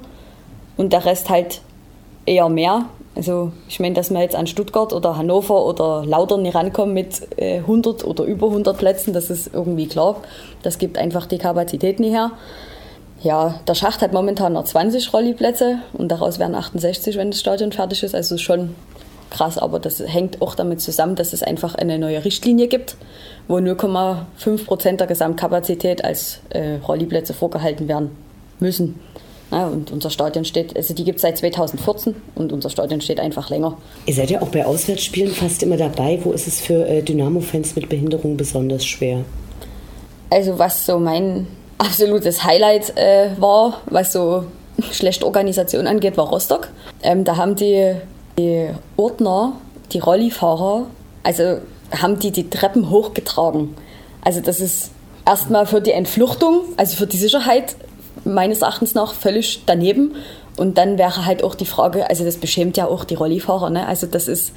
und 0.78 0.94
der 0.94 1.04
Rest 1.04 1.30
halt 1.30 1.62
eher 2.26 2.48
mehr. 2.48 2.86
Also 3.16 3.52
ich 3.68 3.80
meine, 3.80 3.96
dass 3.96 4.12
wir 4.12 4.22
jetzt 4.22 4.36
an 4.36 4.48
Stuttgart 4.48 4.94
oder 4.94 5.18
Hannover 5.18 5.66
oder 5.66 6.06
Lautern 6.06 6.42
nicht 6.42 6.56
rankommen 6.56 6.94
mit 6.94 7.28
100 7.38 8.04
äh, 8.04 8.06
oder 8.06 8.24
über 8.24 8.48
100 8.48 8.78
Plätzen, 8.78 9.14
das 9.14 9.30
ist 9.30 9.54
irgendwie 9.54 9.88
klar. 9.88 10.18
Das 10.64 10.78
gibt 10.78 10.98
einfach 10.98 11.26
die 11.26 11.38
Kapazität 11.38 12.00
nicht 12.00 12.14
her. 12.14 12.32
Ja, 13.22 13.60
der 13.68 13.76
Schacht 13.76 14.02
hat 14.02 14.14
momentan 14.14 14.54
noch 14.54 14.66
20 14.66 15.14
Rolliplätze 15.14 15.80
und 15.94 16.10
daraus 16.10 16.40
werden 16.40 16.56
68, 16.56 17.18
wenn 17.18 17.32
das 17.32 17.40
Stadion 17.40 17.72
fertig 17.72 18.04
ist. 18.04 18.14
Also 18.14 18.38
schon 18.38 18.76
krass, 19.36 19.58
aber 19.58 19.80
das 19.80 20.00
hängt 20.00 20.42
auch 20.42 20.56
damit 20.56 20.82
zusammen, 20.82 21.16
dass 21.16 21.34
es 21.34 21.44
einfach 21.44 21.76
eine 21.76 22.00
neue 22.00 22.24
Richtlinie 22.24 22.68
gibt, 22.68 22.96
wo 23.48 23.58
0,5 23.58 24.66
Prozent 24.66 25.00
der 25.02 25.08
Gesamtkapazität 25.08 26.04
als 26.04 26.40
äh, 26.50 26.76
Rolliplätze 26.88 27.34
vorgehalten 27.34 27.88
werden 27.88 28.12
müssen. 28.60 29.00
Ja, 29.52 29.68
und 29.68 29.92
unser 29.92 30.10
Stadion 30.10 30.44
steht, 30.44 30.76
also 30.76 30.94
die 30.94 31.04
gibt 31.04 31.18
es 31.18 31.22
seit 31.22 31.38
2014 31.38 32.16
und 32.34 32.52
unser 32.52 32.70
Stadion 32.70 33.00
steht 33.02 33.20
einfach 33.20 33.50
länger. 33.50 33.78
Ihr 34.06 34.14
seid 34.14 34.32
ja 34.32 34.42
auch 34.42 34.48
bei 34.48 34.66
Auswärtsspielen 34.66 35.32
fast 35.32 35.62
immer 35.62 35.78
dabei. 35.78 36.20
Wo 36.24 36.32
ist 36.32 36.48
es 36.48 36.60
für 36.60 36.88
äh, 36.88 37.04
Dynamo-Fans 37.04 37.76
mit 37.76 37.88
Behinderung 37.90 38.38
besonders 38.38 38.86
schwer? 38.86 39.24
Also 40.30 40.58
was 40.58 40.86
so 40.86 40.98
mein 40.98 41.48
absolutes 41.78 42.44
Highlight 42.44 42.98
äh, 42.98 43.30
war, 43.38 43.82
was 43.86 44.14
so 44.14 44.46
schlechte 44.92 45.26
Organisation 45.26 45.86
angeht, 45.88 46.18
war 46.18 46.28
Rostock. 46.28 46.70
Ähm, 47.04 47.24
da 47.24 47.38
haben 47.38 47.56
die 47.56 47.96
die 48.38 48.70
Ordner, 48.98 49.54
die 49.92 50.00
Rollifahrer, 50.00 50.88
also 51.24 51.60
haben 51.92 52.20
die 52.20 52.32
die 52.32 52.50
Treppen 52.50 52.90
hochgetragen. 52.90 53.76
Also 54.22 54.42
das 54.42 54.60
ist 54.60 54.92
erstmal 55.26 55.66
für 55.66 55.82
die 55.82 55.92
Entfluchtung, 55.92 56.62
also 56.78 56.98
für 56.98 57.08
die 57.08 57.18
Sicherheit 57.18 57.76
meines 58.24 58.62
Erachtens 58.62 58.94
nach 58.94 59.14
völlig 59.14 59.64
daneben. 59.66 60.16
Und 60.58 60.78
dann 60.78 60.98
wäre 60.98 61.26
halt 61.26 61.44
auch 61.44 61.56
die 61.56 61.66
Frage, 61.66 62.10
also 62.10 62.24
das 62.24 62.38
beschämt 62.38 62.78
ja 62.78 62.88
auch 62.88 63.04
die 63.04 63.16
Rollifahrer, 63.16 63.70
ne? 63.70 63.88
Also 63.88 64.08
das 64.08 64.28
ist, 64.28 64.54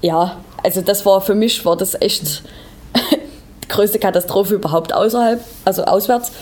ja, 0.00 0.38
also 0.62 0.80
das 0.80 1.04
war 1.04 1.20
für 1.20 1.34
mich, 1.34 1.64
war 1.64 1.76
das 1.76 2.00
echt 2.00 2.42
die 3.64 3.68
größte 3.68 3.98
Katastrophe 3.98 4.54
überhaupt 4.54 4.94
außerhalb, 4.94 5.42
also 5.64 5.84
auswärts. 5.84 6.32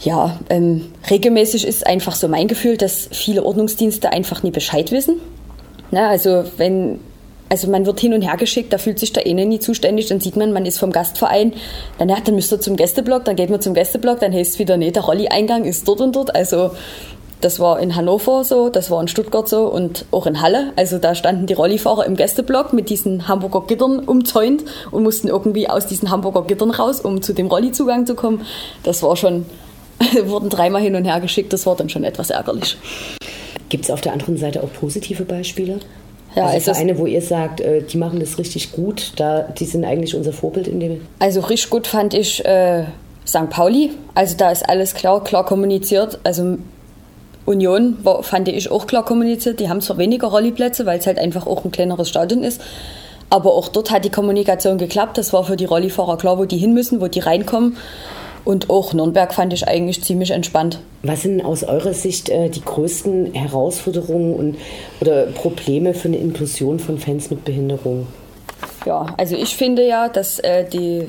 Ja, 0.00 0.38
ähm, 0.48 0.92
regelmäßig 1.10 1.66
ist 1.66 1.86
einfach 1.86 2.14
so 2.14 2.26
mein 2.26 2.48
Gefühl, 2.48 2.76
dass 2.76 3.08
viele 3.12 3.44
Ordnungsdienste 3.44 4.10
einfach 4.10 4.42
nie 4.42 4.50
Bescheid 4.50 4.90
wissen. 4.90 5.20
Na, 5.90 6.08
also 6.08 6.44
wenn 6.56 7.00
also 7.50 7.68
man 7.68 7.84
wird 7.84 7.98
hin 7.98 8.14
und 8.14 8.22
her 8.22 8.36
geschickt, 8.36 8.72
da 8.72 8.78
fühlt 8.78 9.00
sich 9.00 9.12
der 9.12 9.26
eine 9.26 9.44
nie 9.44 9.58
zuständig, 9.58 10.06
dann 10.06 10.20
sieht 10.20 10.36
man, 10.36 10.52
man 10.52 10.66
ist 10.66 10.78
vom 10.78 10.92
Gastverein, 10.92 11.52
dann, 11.98 12.08
ja, 12.08 12.16
dann 12.24 12.36
müsst 12.36 12.52
ihr 12.52 12.60
zum 12.60 12.76
Gästeblock, 12.76 13.24
dann 13.24 13.34
geht 13.34 13.50
man 13.50 13.60
zum 13.60 13.74
Gästeblock, 13.74 14.20
dann 14.20 14.32
heißt 14.32 14.52
es 14.52 14.58
wieder, 14.60 14.76
nee, 14.76 14.92
der 14.92 15.02
Rolli-Eingang 15.02 15.64
ist 15.64 15.86
dort 15.88 16.00
und 16.00 16.14
dort. 16.14 16.32
Also 16.32 16.70
das 17.40 17.58
war 17.58 17.80
in 17.80 17.96
Hannover 17.96 18.44
so, 18.44 18.68
das 18.68 18.88
war 18.90 19.00
in 19.00 19.08
Stuttgart 19.08 19.48
so 19.48 19.66
und 19.66 20.04
auch 20.12 20.26
in 20.26 20.40
Halle. 20.40 20.72
Also 20.76 20.98
da 20.98 21.16
standen 21.16 21.46
die 21.46 21.54
Rollifahrer 21.54 22.06
im 22.06 22.14
Gästeblock 22.14 22.72
mit 22.72 22.88
diesen 22.88 23.26
Hamburger 23.26 23.64
Gittern 23.66 23.98
umzäunt 23.98 24.62
und 24.92 25.02
mussten 25.02 25.26
irgendwie 25.26 25.68
aus 25.68 25.88
diesen 25.88 26.10
Hamburger 26.10 26.42
Gittern 26.42 26.70
raus, 26.70 27.00
um 27.00 27.20
zu 27.20 27.32
dem 27.32 27.48
Rolli-Zugang 27.48 28.06
zu 28.06 28.14
kommen. 28.14 28.46
Das 28.84 29.02
war 29.02 29.16
schon, 29.16 29.46
wurden 30.24 30.50
dreimal 30.50 30.82
hin 30.82 30.94
und 30.94 31.04
her 31.04 31.18
geschickt, 31.18 31.52
das 31.52 31.66
war 31.66 31.74
dann 31.74 31.88
schon 31.88 32.04
etwas 32.04 32.30
ärgerlich. 32.30 32.76
Gibt 33.70 33.84
es 33.84 33.90
auf 33.90 34.02
der 34.02 34.12
anderen 34.12 34.36
Seite 34.36 34.62
auch 34.62 34.72
positive 34.72 35.24
Beispiele? 35.24 35.80
Ja, 36.36 36.46
also 36.46 36.72
Vereine, 36.72 36.98
wo 36.98 37.06
ihr 37.06 37.22
sagt, 37.22 37.60
äh, 37.60 37.82
die 37.82 37.96
machen 37.96 38.20
das 38.20 38.38
richtig 38.38 38.72
gut, 38.72 39.12
da, 39.16 39.42
die 39.42 39.64
sind 39.64 39.84
eigentlich 39.84 40.14
unser 40.14 40.32
Vorbild 40.32 40.68
in 40.68 40.78
dem. 40.78 41.00
Also 41.18 41.40
richtig 41.40 41.70
gut 41.70 41.86
fand 41.86 42.14
ich 42.14 42.44
äh, 42.44 42.84
St. 43.26 43.48
Pauli. 43.48 43.90
Also 44.14 44.36
da 44.36 44.50
ist 44.50 44.68
alles 44.68 44.94
klar, 44.94 45.24
klar 45.24 45.44
kommuniziert. 45.44 46.20
Also 46.22 46.58
Union 47.46 47.98
war, 48.02 48.22
fand 48.22 48.48
ich 48.48 48.70
auch 48.70 48.86
klar 48.86 49.04
kommuniziert. 49.04 49.60
Die 49.60 49.68
haben 49.68 49.80
zwar 49.80 49.98
weniger 49.98 50.28
Rolliplätze, 50.28 50.86
weil 50.86 50.98
es 50.98 51.06
halt 51.06 51.18
einfach 51.18 51.46
auch 51.46 51.64
ein 51.64 51.72
kleineres 51.72 52.08
Stadion 52.08 52.44
ist. 52.44 52.60
Aber 53.28 53.54
auch 53.54 53.68
dort 53.68 53.90
hat 53.90 54.04
die 54.04 54.10
Kommunikation 54.10 54.78
geklappt. 54.78 55.18
Das 55.18 55.32
war 55.32 55.44
für 55.44 55.56
die 55.56 55.64
Rollifahrer 55.64 56.16
klar, 56.16 56.38
wo 56.38 56.44
die 56.44 56.58
hin 56.58 56.74
müssen, 56.74 57.00
wo 57.00 57.06
die 57.06 57.20
reinkommen. 57.20 57.76
Und 58.44 58.70
auch 58.70 58.92
Nürnberg 58.92 59.32
fand 59.34 59.52
ich 59.52 59.68
eigentlich 59.68 60.02
ziemlich 60.02 60.30
entspannt. 60.30 60.80
Was 61.02 61.22
sind 61.22 61.44
aus 61.44 61.62
eurer 61.64 61.92
Sicht 61.92 62.28
äh, 62.28 62.48
die 62.48 62.62
größten 62.62 63.34
Herausforderungen 63.34 64.34
und, 64.34 64.56
oder 65.00 65.26
Probleme 65.26 65.94
für 65.94 66.08
eine 66.08 66.16
Inklusion 66.16 66.78
von 66.78 66.98
Fans 66.98 67.30
mit 67.30 67.44
Behinderung? 67.44 68.06
Ja, 68.86 69.14
also 69.16 69.36
ich 69.36 69.54
finde 69.56 69.86
ja, 69.86 70.08
dass 70.08 70.38
äh, 70.38 70.64
die 70.64 71.06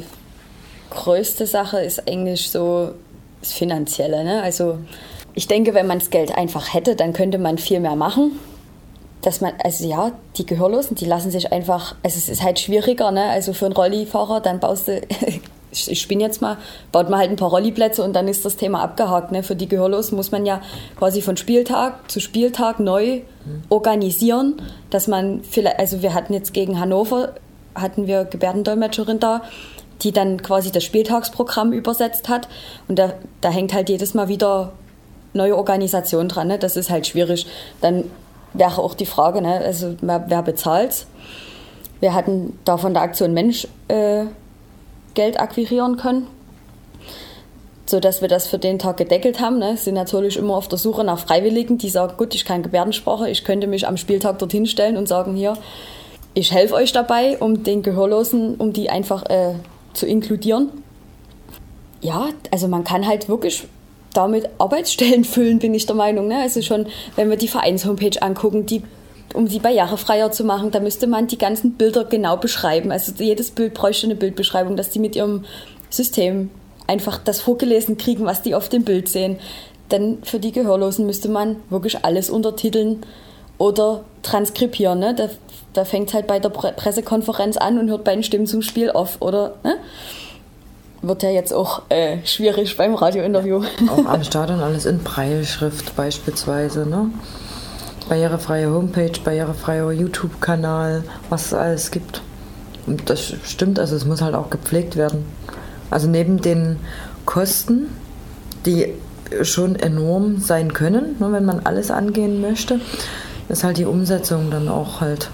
größte 0.90 1.46
Sache 1.46 1.80
ist 1.80 2.08
eigentlich 2.08 2.52
so 2.52 2.92
das 3.40 3.54
Finanzielle. 3.54 4.24
Ne? 4.24 4.42
Also 4.42 4.78
ich 5.34 5.48
denke, 5.48 5.74
wenn 5.74 5.88
man 5.88 6.00
das 6.00 6.10
Geld 6.10 6.38
einfach 6.38 6.74
hätte, 6.74 6.96
dann 6.96 7.14
könnte 7.14 7.38
man 7.38 7.58
viel 7.58 7.80
mehr 7.80 7.96
machen. 7.96 8.40
Dass 9.22 9.40
man, 9.40 9.54
also 9.64 9.88
ja, 9.88 10.12
die 10.38 10.46
Gehörlosen, 10.46 10.96
die 10.96 11.06
lassen 11.06 11.30
sich 11.30 11.52
einfach, 11.52 11.96
also 12.02 12.18
es 12.18 12.28
ist 12.28 12.44
halt 12.44 12.60
schwieriger, 12.60 13.12
ne? 13.12 13.26
Also 13.26 13.54
für 13.54 13.66
einen 13.66 13.76
Rollifahrer, 13.76 14.42
dann 14.42 14.60
baust 14.60 14.88
du 14.88 15.00
ich, 15.72 15.90
ich 15.90 16.02
spinne 16.02 16.24
jetzt 16.24 16.42
mal, 16.42 16.58
baut 16.92 17.10
man 17.10 17.20
halt 17.20 17.30
ein 17.30 17.36
paar 17.36 17.50
Rolliplätze 17.50 18.04
und 18.04 18.14
dann 18.14 18.28
ist 18.28 18.46
das 18.46 18.58
Thema 18.58 18.82
abgehakt. 18.82 19.32
Ne? 19.32 19.44
Für 19.44 19.56
die 19.56 19.68
Gehörlosen 19.68 20.16
muss 20.16 20.32
man 20.32 20.46
ja 20.46 20.62
quasi 20.98 21.22
von 21.22 21.38
Spieltag 21.38 22.12
zu 22.12 22.20
Spieltag 22.20 22.80
neu 22.80 23.22
organisieren, 23.70 24.62
dass 24.90 25.08
man 25.08 25.42
vielleicht, 25.44 25.80
also 25.80 26.02
wir 26.02 26.14
hatten 26.14 26.34
jetzt 26.34 26.54
gegen 26.54 26.80
Hannover, 26.80 27.34
hatten 27.74 28.08
wir 28.08 28.26
Gebärdendolmetscherin 28.26 29.20
da, 29.20 29.42
die 30.02 30.12
dann 30.12 30.42
quasi 30.42 30.72
das 30.72 30.84
Spieltagsprogramm 30.84 31.74
übersetzt 31.74 32.28
hat 32.28 32.48
und 32.88 32.98
da, 33.00 33.14
da 33.40 33.50
hängt 33.50 33.74
halt 33.74 33.90
jedes 33.90 34.14
Mal 34.14 34.28
wieder 34.28 34.74
neue 35.34 35.56
Organisation 35.56 36.28
dran. 36.28 36.48
Ne? 36.48 36.60
Das 36.60 36.76
ist 36.76 36.90
halt 36.90 37.08
schwierig. 37.08 37.48
Dann 37.80 38.06
wäre 38.54 38.82
auch 38.82 38.94
die 38.94 39.06
Frage, 39.06 39.42
ne? 39.42 39.60
also 39.60 39.96
wer, 40.02 40.26
wer 40.28 40.44
bezahlt 40.44 41.06
Wir 42.00 42.14
hatten 42.14 42.60
da 42.66 42.78
von 42.78 42.94
der 42.94 43.04
Aktion 43.04 43.34
Mensch 43.34 43.68
äh, 43.88 44.26
Geld 45.14 45.40
akquirieren 45.40 45.98
können, 45.98 46.28
sodass 47.86 48.22
wir 48.22 48.28
das 48.28 48.48
für 48.48 48.60
den 48.60 48.80
Tag 48.80 48.98
gedeckelt 48.98 49.40
haben. 49.40 49.60
Ne? 49.60 49.78
Sind 49.78 49.96
natürlich 49.96 50.38
immer 50.38 50.56
auf 50.56 50.68
der 50.68 50.78
Suche 50.78 51.04
nach 51.04 51.20
Freiwilligen, 51.20 51.78
die 51.78 51.90
sagen, 51.90 52.14
gut, 52.18 52.36
ich 52.36 52.46
kann 52.46 52.64
Gebärdensprache, 52.64 53.30
ich 53.30 53.44
könnte 53.44 53.68
mich 53.68 53.88
am 53.88 53.98
Spieltag 53.98 54.40
dorthin 54.40 54.66
stellen 54.66 54.98
und 54.98 55.08
sagen, 55.08 55.36
hier, 55.36 55.54
ich 56.34 56.54
helfe 56.54 56.76
euch 56.76 56.92
dabei, 56.94 57.38
um 57.40 57.64
den 57.64 57.84
Gehörlosen, 57.84 58.56
um 58.56 58.74
die 58.74 58.90
einfach 58.90 59.30
äh, 59.30 59.56
zu 59.94 60.06
inkludieren. 60.06 60.70
Ja, 62.02 62.30
also 62.52 62.68
man 62.68 62.84
kann 62.84 63.08
halt 63.08 63.30
wirklich 63.30 63.68
damit 64.14 64.50
Arbeitsstellen 64.58 65.24
füllen, 65.26 65.60
bin 65.60 65.74
ich 65.74 65.86
der 65.86 65.96
Meinung. 65.96 66.28
Ne? 66.28 66.40
Also 66.40 66.62
schon, 66.62 66.88
wenn 67.16 67.30
wir 67.30 67.38
die 67.38 67.48
Vereins-Homepage 67.48 68.22
angucken, 68.22 68.66
die 68.66 68.84
um 69.34 69.48
sie 69.48 69.60
barrierefreier 69.60 70.32
zu 70.32 70.44
machen, 70.44 70.72
da 70.72 70.80
müsste 70.80 71.08
man 71.08 71.28
die 71.28 71.38
ganzen 71.38 71.74
Bilder 71.74 72.06
genau 72.06 72.38
beschreiben. 72.38 72.92
Also 72.92 73.12
jedes 73.18 73.52
Bild 73.52 73.74
bräuchte 73.74 74.08
eine 74.08 74.16
Bildbeschreibung, 74.16 74.76
dass 74.76 74.90
die 74.90 75.00
mit 75.00 75.16
ihrem 75.16 75.46
System 75.90 76.50
einfach 76.88 77.18
das 77.18 77.40
vorgelesen 77.40 77.98
kriegen, 77.98 78.26
was 78.26 78.42
die 78.42 78.56
auf 78.56 78.70
dem 78.70 78.84
Bild 78.84 79.10
sehen. 79.10 79.40
Denn 79.92 80.20
für 80.24 80.40
die 80.40 80.52
Gehörlosen 80.52 81.06
müsste 81.06 81.30
man 81.30 81.58
wirklich 81.70 82.04
alles 82.04 82.30
untertiteln 82.30 83.02
oder 83.58 84.04
transkribieren. 84.24 85.00
Ne? 85.00 85.14
Da, 85.14 85.30
da 85.74 85.86
fängt 85.86 86.14
halt 86.14 86.28
bei 86.28 86.40
der 86.40 86.50
Pre 86.50 86.74
Pressekonferenz 86.74 87.58
an 87.58 87.78
und 87.78 87.90
hört 87.90 88.04
bei 88.04 88.14
den 88.14 88.24
Stimmen 88.24 88.48
zum 88.48 88.62
Spiel 88.62 88.92
auf, 88.92 89.22
oder? 89.22 89.56
Ne? 89.64 89.78
Wird 91.02 91.24
ja 91.24 91.30
jetzt 91.30 91.54
auch 91.54 91.82
äh, 91.90 92.18
schwierig 92.26 92.78
beim 92.78 92.94
Radiointerview. 92.94 93.64
Auch 93.90 94.06
am 94.06 94.24
Stadion 94.24 94.62
alles 94.62 94.86
in 94.86 95.00
Breilschrift 95.00 95.96
beispielsweise, 95.96 96.86
ne? 96.88 97.10
Barrierefreie 98.12 98.70
Homepage, 98.70 99.14
barrierefreier 99.24 99.90
YouTube-Kanal, 99.94 101.06
was 101.30 101.46
es 101.46 101.54
alles 101.54 101.92
gibt. 101.92 102.22
Und 102.86 103.10
das 103.10 103.36
stimmt, 103.46 103.80
also 103.80 103.96
es 103.96 104.04
muss 104.04 104.22
halt 104.22 104.36
auch 104.36 104.50
gepflegt 104.50 104.98
werden. 104.98 105.24
Also 105.90 106.10
neben 106.10 106.42
den 106.42 106.76
Kosten, 107.26 107.88
die 108.66 108.96
schon 109.44 109.78
enorm 109.78 110.40
sein 110.40 110.74
können, 110.74 111.16
ne, 111.20 111.32
wenn 111.32 111.46
man 111.46 111.62
alles 111.62 111.90
angehen 111.90 112.42
möchte, 112.42 112.82
ist 113.48 113.64
halt 113.64 113.78
die 113.78 113.86
Umsetzung 113.86 114.52
dann 114.52 114.68
auch 114.68 115.00
halt 115.00 115.30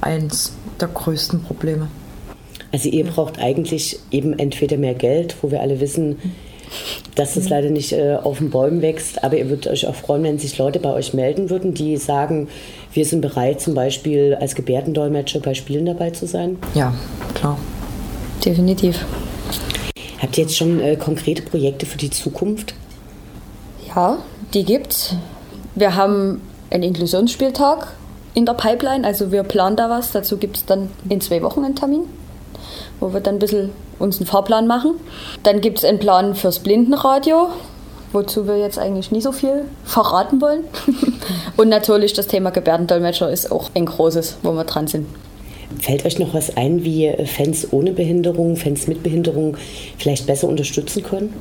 eins 0.00 0.54
der 0.80 0.88
größten 0.88 1.44
Probleme. 1.44 1.86
Also 2.72 2.88
ihr 2.88 3.04
braucht 3.04 3.38
eigentlich 3.38 4.00
eben 4.10 4.36
entweder 4.40 4.76
mehr 4.76 4.94
Geld, 4.94 5.36
wo 5.40 5.52
wir 5.52 5.60
alle 5.60 5.78
wissen, 5.78 6.16
dass 7.14 7.36
es 7.36 7.48
leider 7.48 7.70
nicht 7.70 7.92
äh, 7.92 8.16
auf 8.22 8.38
den 8.38 8.50
Bäumen 8.50 8.82
wächst, 8.82 9.22
aber 9.22 9.36
ihr 9.36 9.48
würdet 9.48 9.66
euch 9.66 9.86
auch 9.86 9.94
freuen, 9.94 10.22
wenn 10.22 10.38
sich 10.38 10.58
Leute 10.58 10.78
bei 10.78 10.92
euch 10.92 11.14
melden 11.14 11.50
würden, 11.50 11.74
die 11.74 11.96
sagen, 11.96 12.48
wir 12.92 13.04
sind 13.04 13.20
bereit, 13.20 13.60
zum 13.60 13.74
Beispiel 13.74 14.36
als 14.40 14.54
Gebärdendolmetscher 14.54 15.40
bei 15.40 15.54
Spielen 15.54 15.86
dabei 15.86 16.10
zu 16.10 16.26
sein. 16.26 16.58
Ja, 16.74 16.94
klar. 17.34 17.58
Definitiv. 18.44 19.04
Habt 20.20 20.38
ihr 20.38 20.44
jetzt 20.44 20.56
schon 20.56 20.80
äh, 20.80 20.96
konkrete 20.96 21.42
Projekte 21.42 21.86
für 21.86 21.98
die 21.98 22.10
Zukunft? 22.10 22.74
Ja, 23.94 24.18
die 24.54 24.64
gibt's. 24.64 25.16
Wir 25.74 25.96
haben 25.96 26.40
einen 26.70 26.82
Inklusionsspieltag 26.82 27.88
in 28.34 28.46
der 28.46 28.54
Pipeline, 28.54 29.06
also 29.06 29.32
wir 29.32 29.42
planen 29.42 29.76
da 29.76 29.90
was. 29.90 30.12
Dazu 30.12 30.36
gibt 30.36 30.56
es 30.56 30.64
dann 30.64 30.90
in 31.08 31.20
zwei 31.20 31.42
Wochen 31.42 31.64
einen 31.64 31.76
Termin, 31.76 32.04
wo 33.02 33.12
wir 33.12 33.20
dann 33.20 33.36
ein 33.36 33.38
bisschen 33.40 33.70
uns 33.98 34.18
einen 34.18 34.26
Fahrplan 34.26 34.66
machen. 34.66 34.92
Dann 35.42 35.60
gibt 35.60 35.78
es 35.78 35.84
einen 35.84 35.98
Plan 35.98 36.34
fürs 36.34 36.60
Blindenradio, 36.60 37.48
wozu 38.12 38.46
wir 38.46 38.56
jetzt 38.56 38.78
eigentlich 38.78 39.10
nie 39.10 39.20
so 39.20 39.32
viel 39.32 39.64
verraten 39.84 40.40
wollen. 40.40 40.64
Und 41.56 41.68
natürlich 41.68 42.12
das 42.12 42.28
Thema 42.28 42.50
Gebärdendolmetscher 42.50 43.30
ist 43.30 43.50
auch 43.50 43.70
ein 43.74 43.86
großes, 43.86 44.38
wo 44.42 44.52
wir 44.52 44.64
dran 44.64 44.86
sind. 44.86 45.06
Fällt 45.80 46.04
euch 46.04 46.18
noch 46.18 46.32
was 46.32 46.56
ein, 46.56 46.84
wie 46.84 47.12
Fans 47.26 47.72
ohne 47.72 47.92
Behinderung, 47.92 48.56
Fans 48.56 48.86
mit 48.86 49.02
Behinderung 49.02 49.56
vielleicht 49.98 50.26
besser 50.26 50.48
unterstützen 50.48 51.02
können? 51.02 51.34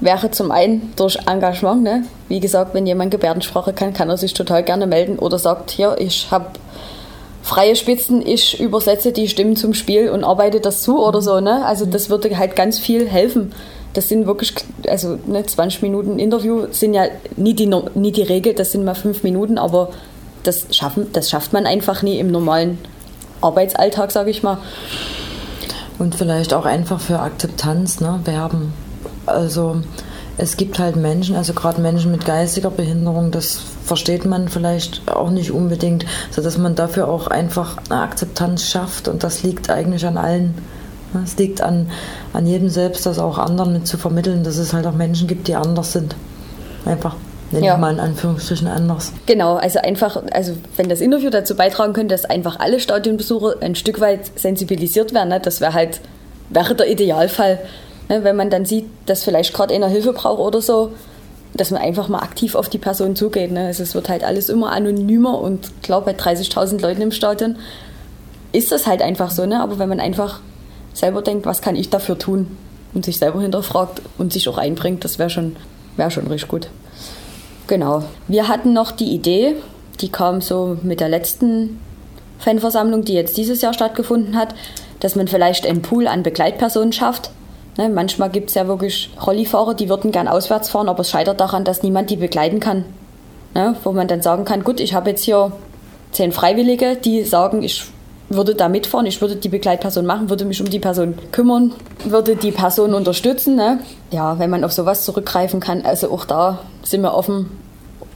wäre 0.00 0.30
zum 0.30 0.50
einen 0.50 0.92
durch 0.96 1.18
Engagement. 1.26 1.82
Ne? 1.82 2.04
Wie 2.28 2.40
gesagt, 2.40 2.74
wenn 2.74 2.86
jemand 2.86 3.10
Gebärdensprache 3.10 3.72
kann, 3.72 3.92
kann 3.92 4.10
er 4.10 4.16
sich 4.16 4.34
total 4.34 4.62
gerne 4.62 4.86
melden 4.86 5.18
oder 5.18 5.38
sagt, 5.38 5.70
hier, 5.70 5.96
ich 5.98 6.30
habe 6.30 6.46
freie 7.42 7.76
Spitzen, 7.76 8.26
ich 8.26 8.60
übersetze 8.60 9.12
die 9.12 9.28
Stimmen 9.28 9.56
zum 9.56 9.74
Spiel 9.74 10.10
und 10.10 10.24
arbeite 10.24 10.60
das 10.60 10.82
zu 10.82 11.02
oder 11.02 11.22
so. 11.22 11.40
Ne? 11.40 11.64
Also 11.64 11.86
das 11.86 12.10
würde 12.10 12.36
halt 12.36 12.56
ganz 12.56 12.78
viel 12.78 13.08
helfen. 13.08 13.52
Das 13.92 14.08
sind 14.08 14.26
wirklich, 14.26 14.54
also 14.88 15.18
ne, 15.26 15.44
20 15.44 15.82
Minuten 15.82 16.18
Interview 16.18 16.66
sind 16.70 16.94
ja 16.94 17.06
nie 17.36 17.54
die, 17.54 17.66
nie 17.94 18.12
die 18.12 18.22
Regel, 18.22 18.54
das 18.54 18.70
sind 18.72 18.84
mal 18.84 18.94
fünf 18.94 19.24
Minuten, 19.24 19.58
aber 19.58 19.90
das, 20.44 20.66
schaffen, 20.70 21.08
das 21.12 21.28
schafft 21.28 21.52
man 21.52 21.66
einfach 21.66 22.02
nie 22.02 22.18
im 22.18 22.30
normalen 22.30 22.78
Arbeitsalltag, 23.40 24.12
sage 24.12 24.30
ich 24.30 24.42
mal. 24.42 24.58
Und 25.98 26.14
vielleicht 26.14 26.54
auch 26.54 26.66
einfach 26.66 27.00
für 27.00 27.18
Akzeptanz 27.18 28.00
ne, 28.00 28.20
werben. 28.24 28.72
Also 29.26 29.82
es 30.38 30.56
gibt 30.56 30.78
halt 30.78 30.96
Menschen, 30.96 31.36
also 31.36 31.52
gerade 31.52 31.80
Menschen 31.80 32.12
mit 32.12 32.24
geistiger 32.24 32.70
Behinderung, 32.70 33.30
das 33.30 33.60
versteht 33.84 34.24
man 34.24 34.48
vielleicht 34.48 35.02
auch 35.08 35.30
nicht 35.30 35.50
unbedingt, 35.50 36.06
sodass 36.30 36.58
man 36.58 36.74
dafür 36.74 37.08
auch 37.08 37.26
einfach 37.26 37.76
eine 37.88 38.00
Akzeptanz 38.00 38.64
schafft 38.64 39.08
und 39.08 39.24
das 39.24 39.42
liegt 39.42 39.70
eigentlich 39.70 40.06
an 40.06 40.16
allen. 40.16 40.54
Es 41.24 41.36
liegt 41.36 41.60
an, 41.60 41.90
an 42.32 42.46
jedem 42.46 42.68
selbst, 42.68 43.04
das 43.04 43.18
auch 43.18 43.38
anderen 43.38 43.72
mit 43.72 43.86
zu 43.86 43.98
vermitteln, 43.98 44.44
dass 44.44 44.58
es 44.58 44.72
halt 44.72 44.86
auch 44.86 44.94
Menschen 44.94 45.26
gibt, 45.26 45.48
die 45.48 45.56
anders 45.56 45.92
sind. 45.92 46.14
Einfach. 46.84 47.16
Nenne 47.50 47.66
ja. 47.66 47.74
ich 47.74 47.80
mal 47.80 47.92
in 47.92 48.00
Anführungsstrichen 48.00 48.68
anders. 48.68 49.12
Genau, 49.26 49.56
also 49.56 49.80
einfach, 49.80 50.22
also 50.32 50.52
wenn 50.76 50.88
das 50.88 51.00
Interview 51.00 51.30
dazu 51.30 51.56
beitragen 51.56 51.92
könnte, 51.92 52.14
dass 52.14 52.24
einfach 52.24 52.60
alle 52.60 52.78
Stadionbesucher 52.78 53.56
ein 53.60 53.74
Stück 53.74 54.00
weit 54.00 54.38
sensibilisiert 54.38 55.12
werden, 55.12 55.30
ne, 55.30 55.40
das 55.40 55.60
wäre 55.60 55.74
halt, 55.74 56.00
wäre 56.48 56.76
der 56.76 56.88
Idealfall. 56.88 57.58
Ne, 58.08 58.22
wenn 58.22 58.36
man 58.36 58.50
dann 58.50 58.66
sieht, 58.66 58.86
dass 59.06 59.24
vielleicht 59.24 59.52
gerade 59.52 59.74
einer 59.74 59.88
Hilfe 59.88 60.12
braucht 60.12 60.38
oder 60.38 60.60
so, 60.60 60.92
dass 61.54 61.70
man 61.70 61.82
einfach 61.82 62.08
mal 62.08 62.20
aktiv 62.20 62.54
auf 62.54 62.68
die 62.68 62.78
Person 62.78 63.16
zugeht. 63.16 63.50
Ne? 63.52 63.66
Also 63.66 63.82
es 63.82 63.94
wird 63.94 64.08
halt 64.08 64.24
alles 64.24 64.48
immer 64.48 64.72
anonymer 64.72 65.40
und 65.40 65.82
klar, 65.82 66.02
bei 66.02 66.12
30.000 66.12 66.80
Leuten 66.80 67.02
im 67.02 67.12
Stadion 67.12 67.56
ist 68.52 68.72
das 68.72 68.86
halt 68.86 69.02
einfach 69.02 69.30
so. 69.30 69.46
Ne? 69.46 69.60
Aber 69.60 69.78
wenn 69.78 69.88
man 69.88 70.00
einfach 70.00 70.40
selber 70.94 71.22
denkt, 71.22 71.46
was 71.46 71.62
kann 71.62 71.76
ich 71.76 71.90
dafür 71.90 72.18
tun 72.18 72.56
und 72.94 73.04
sich 73.04 73.18
selber 73.18 73.40
hinterfragt 73.40 74.02
und 74.18 74.32
sich 74.32 74.48
auch 74.48 74.58
einbringt, 74.58 75.04
das 75.04 75.18
wäre 75.18 75.30
schon, 75.30 75.56
wär 75.96 76.10
schon 76.10 76.26
richtig 76.26 76.48
gut. 76.48 76.68
Genau. 77.66 78.04
Wir 78.26 78.48
hatten 78.48 78.72
noch 78.72 78.90
die 78.90 79.12
Idee, 79.12 79.56
die 80.00 80.08
kam 80.10 80.40
so 80.40 80.76
mit 80.82 81.00
der 81.00 81.08
letzten 81.08 81.78
Fanversammlung, 82.38 83.04
die 83.04 83.12
jetzt 83.12 83.36
dieses 83.36 83.60
Jahr 83.60 83.74
stattgefunden 83.74 84.36
hat, 84.36 84.54
dass 84.98 85.14
man 85.14 85.28
vielleicht 85.28 85.66
einen 85.66 85.82
Pool 85.82 86.06
an 86.06 86.22
Begleitpersonen 86.22 86.92
schafft, 86.92 87.30
Ne, 87.80 87.88
manchmal 87.88 88.28
gibt 88.28 88.50
es 88.50 88.56
ja 88.56 88.68
wirklich 88.68 89.08
Rollifahrer, 89.26 89.72
die 89.72 89.88
würden 89.88 90.12
gern 90.12 90.28
auswärts 90.28 90.68
fahren, 90.68 90.90
aber 90.90 91.00
es 91.00 91.08
scheitert 91.08 91.40
daran, 91.40 91.64
dass 91.64 91.82
niemand 91.82 92.10
die 92.10 92.16
begleiten 92.16 92.60
kann. 92.60 92.84
Ne, 93.54 93.74
wo 93.84 93.92
man 93.92 94.06
dann 94.06 94.20
sagen 94.20 94.44
kann, 94.44 94.64
gut, 94.64 94.80
ich 94.80 94.92
habe 94.92 95.08
jetzt 95.08 95.24
hier 95.24 95.50
zehn 96.12 96.30
Freiwillige, 96.30 96.96
die 96.96 97.24
sagen, 97.24 97.62
ich 97.62 97.84
würde 98.28 98.54
da 98.54 98.68
mitfahren, 98.68 99.06
ich 99.06 99.22
würde 99.22 99.36
die 99.36 99.48
Begleitperson 99.48 100.04
machen, 100.04 100.28
würde 100.28 100.44
mich 100.44 100.60
um 100.60 100.68
die 100.68 100.78
Person 100.78 101.14
kümmern, 101.32 101.72
würde 102.04 102.36
die 102.36 102.52
Person 102.52 102.92
unterstützen. 102.92 103.56
Ne? 103.56 103.80
Ja, 104.10 104.38
wenn 104.38 104.50
man 104.50 104.62
auf 104.62 104.72
sowas 104.72 105.06
zurückgreifen 105.06 105.60
kann, 105.60 105.80
also 105.86 106.12
auch 106.12 106.26
da 106.26 106.58
sind 106.82 107.00
wir 107.00 107.14
offen 107.14 107.48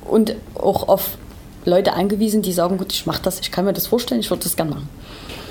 und 0.05 0.37
auch 0.57 0.89
auf 0.89 1.17
Leute 1.65 1.95
angewiesen, 1.95 2.43
die 2.43 2.53
sagen, 2.53 2.77
gut, 2.77 2.93
ich 2.93 3.07
mache 3.07 3.23
das, 3.23 3.41
ich 3.41 3.51
kann 3.51 3.65
mir 3.65 3.73
das 3.73 3.87
vorstellen, 3.87 4.21
ich 4.21 4.31
würde 4.31 4.43
das 4.43 4.57
gerne 4.57 4.73
machen. 4.73 4.89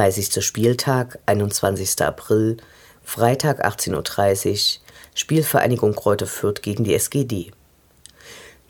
30. 0.00 0.42
Spieltag, 0.42 1.18
21. 1.26 2.00
April, 2.00 2.56
Freitag 3.04 3.62
18.30 3.66 4.48
Uhr, 4.48 4.80
Spielvereinigung 5.14 5.94
Kräuter 5.94 6.26
Fürth 6.26 6.62
gegen 6.62 6.84
die 6.84 6.94
SGD. 6.94 7.50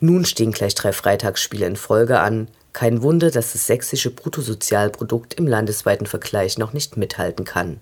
Nun 0.01 0.25
stehen 0.25 0.51
gleich 0.51 0.75
drei 0.75 0.91
Freitagsspiele 0.91 1.65
in 1.65 1.77
Folge 1.77 2.19
an. 2.19 2.49
Kein 2.73 3.01
Wunder, 3.01 3.31
dass 3.31 3.53
das 3.53 3.65
sächsische 3.65 4.11
Bruttosozialprodukt 4.11 5.35
im 5.35 5.47
landesweiten 5.47 6.05
Vergleich 6.05 6.57
noch 6.57 6.73
nicht 6.73 6.97
mithalten 6.97 7.45
kann. 7.45 7.79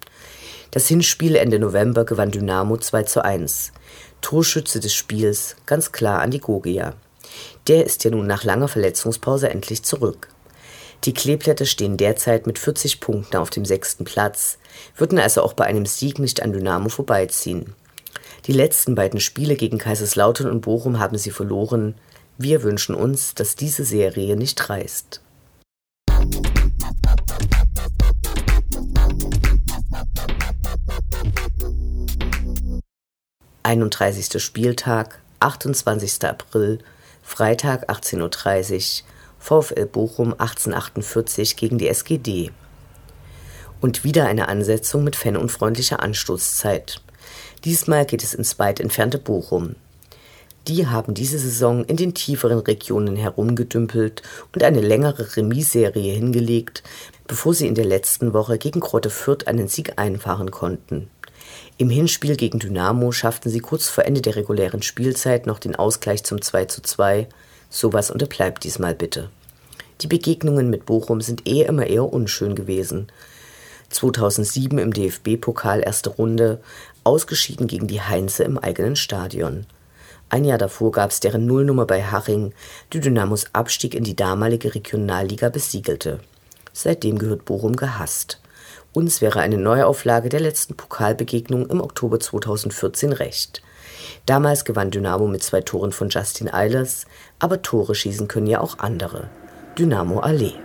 Das 0.69 0.87
Hinspiel 0.87 1.35
Ende 1.35 1.57
November 1.57 2.05
gewann 2.05 2.29
Dynamo 2.29 2.77
2 2.77 3.01
zu 3.01 3.25
1. 3.25 3.71
Torschütze 4.21 4.79
des 4.79 4.93
Spiels 4.93 5.55
ganz 5.65 5.91
klar 5.91 6.21
an 6.21 6.29
die 6.29 6.39
Gogia. 6.39 6.93
Der 7.67 7.83
ist 7.87 8.03
ja 8.03 8.11
nun 8.11 8.27
nach 8.27 8.43
langer 8.43 8.67
Verletzungspause 8.67 9.49
endlich 9.49 9.81
zurück. 9.81 10.27
Die 11.05 11.13
Kleeblätter 11.13 11.65
stehen 11.65 11.95
derzeit 11.95 12.45
mit 12.45 12.59
40 12.59 12.99
Punkten 12.99 13.37
auf 13.37 13.49
dem 13.49 13.63
sechsten 13.63 14.03
Platz, 14.03 14.57
würden 14.97 15.17
also 15.17 15.41
auch 15.41 15.53
bei 15.53 15.65
einem 15.65 15.85
Sieg 15.85 16.19
nicht 16.19 16.41
an 16.41 16.51
Dynamo 16.51 16.89
vorbeiziehen. 16.89 17.73
Die 18.45 18.53
letzten 18.53 18.95
beiden 18.95 19.19
Spiele 19.19 19.55
gegen 19.55 19.77
Kaiserslautern 19.77 20.49
und 20.49 20.61
Bochum 20.61 20.99
haben 20.99 21.17
sie 21.17 21.31
verloren. 21.31 21.95
Wir 22.37 22.63
wünschen 22.63 22.95
uns, 22.95 23.33
dass 23.33 23.55
diese 23.55 23.83
Serie 23.85 24.35
nicht 24.35 24.69
reißt. 24.69 25.21
Einunddreißigster 33.63 34.39
Spieltag, 34.39 35.21
28. 35.39 36.25
April, 36.25 36.79
Freitag 37.21 37.89
18.30 37.89 39.03
Uhr, 39.03 39.07
VfL 39.49 39.87
Bochum 39.87 40.33
1848 40.33 41.55
gegen 41.55 41.79
die 41.79 41.87
SGD. 41.87 42.51
Und 43.81 44.03
wieder 44.03 44.27
eine 44.27 44.47
Ansetzung 44.47 45.03
mit 45.03 45.15
fanunfreundlicher 45.15 46.03
Anstoßzeit. 46.03 47.01
Diesmal 47.65 48.05
geht 48.05 48.23
es 48.23 48.35
ins 48.35 48.59
weit 48.59 48.79
entfernte 48.79 49.17
Bochum. 49.17 49.75
Die 50.67 50.85
haben 50.85 51.15
diese 51.15 51.39
Saison 51.39 51.83
in 51.85 51.97
den 51.97 52.13
tieferen 52.13 52.59
Regionen 52.59 53.15
herumgedümpelt 53.15 54.21
und 54.53 54.61
eine 54.61 54.81
längere 54.81 55.35
Remisserie 55.35 56.13
hingelegt, 56.13 56.83
bevor 57.25 57.55
sie 57.55 57.65
in 57.65 57.73
der 57.73 57.85
letzten 57.85 58.33
Woche 58.33 58.59
gegen 58.59 58.81
Grotte 58.81 59.09
Fürth 59.09 59.47
einen 59.47 59.67
Sieg 59.67 59.93
einfahren 59.97 60.51
konnten. 60.51 61.09
Im 61.79 61.89
Hinspiel 61.89 62.35
gegen 62.35 62.59
Dynamo 62.59 63.11
schafften 63.11 63.49
sie 63.49 63.61
kurz 63.61 63.89
vor 63.89 64.05
Ende 64.05 64.21
der 64.21 64.35
regulären 64.35 64.83
Spielzeit 64.83 65.47
noch 65.47 65.57
den 65.57 65.75
Ausgleich 65.75 66.23
zum 66.23 66.39
2 66.39 66.65
zu 66.65 66.83
2. 66.83 67.27
Sowas 67.71 68.11
unterbleibt 68.11 68.63
diesmal 68.63 68.93
bitte. 68.93 69.31
Die 70.01 70.07
Begegnungen 70.07 70.69
mit 70.69 70.85
Bochum 70.85 71.19
sind 71.19 71.47
eh 71.47 71.63
immer 71.63 71.87
eher 71.87 72.11
unschön 72.11 72.55
gewesen. 72.55 73.07
2007 73.89 74.77
im 74.77 74.93
DFB-Pokal 74.93 75.81
erste 75.81 76.11
Runde, 76.11 76.61
ausgeschieden 77.03 77.67
gegen 77.67 77.87
die 77.87 78.01
Heinze 78.01 78.43
im 78.43 78.57
eigenen 78.57 78.95
Stadion. 78.95 79.65
Ein 80.29 80.45
Jahr 80.45 80.59
davor 80.59 80.91
gab 80.91 81.09
es 81.09 81.19
deren 81.19 81.45
Nullnummer 81.47 81.85
bei 81.85 82.03
Haching, 82.03 82.53
die 82.93 82.99
Dynamos 82.99 83.47
Abstieg 83.53 83.95
in 83.95 84.03
die 84.03 84.15
damalige 84.15 84.73
Regionalliga 84.75 85.49
besiegelte. 85.49 86.19
Seitdem 86.71 87.17
gehört 87.17 87.45
Bochum 87.45 87.75
gehasst. 87.75 88.39
Uns 88.93 89.21
wäre 89.21 89.39
eine 89.39 89.57
Neuauflage 89.57 90.29
der 90.29 90.39
letzten 90.39 90.75
Pokalbegegnung 90.75 91.67
im 91.67 91.81
Oktober 91.81 92.19
2014 92.19 93.11
recht. 93.11 93.61
Damals 94.25 94.65
gewann 94.65 94.91
Dynamo 94.91 95.27
mit 95.27 95.43
zwei 95.43 95.61
Toren 95.61 95.91
von 95.91 96.09
Justin 96.09 96.51
Eilers, 96.51 97.05
aber 97.39 97.61
Tore 97.61 97.95
schießen 97.95 98.27
können 98.27 98.47
ja 98.47 98.61
auch 98.61 98.79
andere. 98.79 99.29
Dynamo 99.79 100.19
Allee. 100.19 100.55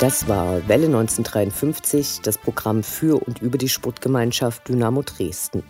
Das 0.00 0.26
war 0.26 0.66
Welle 0.66 0.86
1953, 0.86 2.22
das 2.24 2.38
Programm 2.38 2.82
für 2.82 3.24
und 3.24 3.40
über 3.40 3.56
die 3.56 3.68
Sportgemeinschaft 3.68 4.68
Dynamo 4.68 5.02
Dresden. 5.02 5.62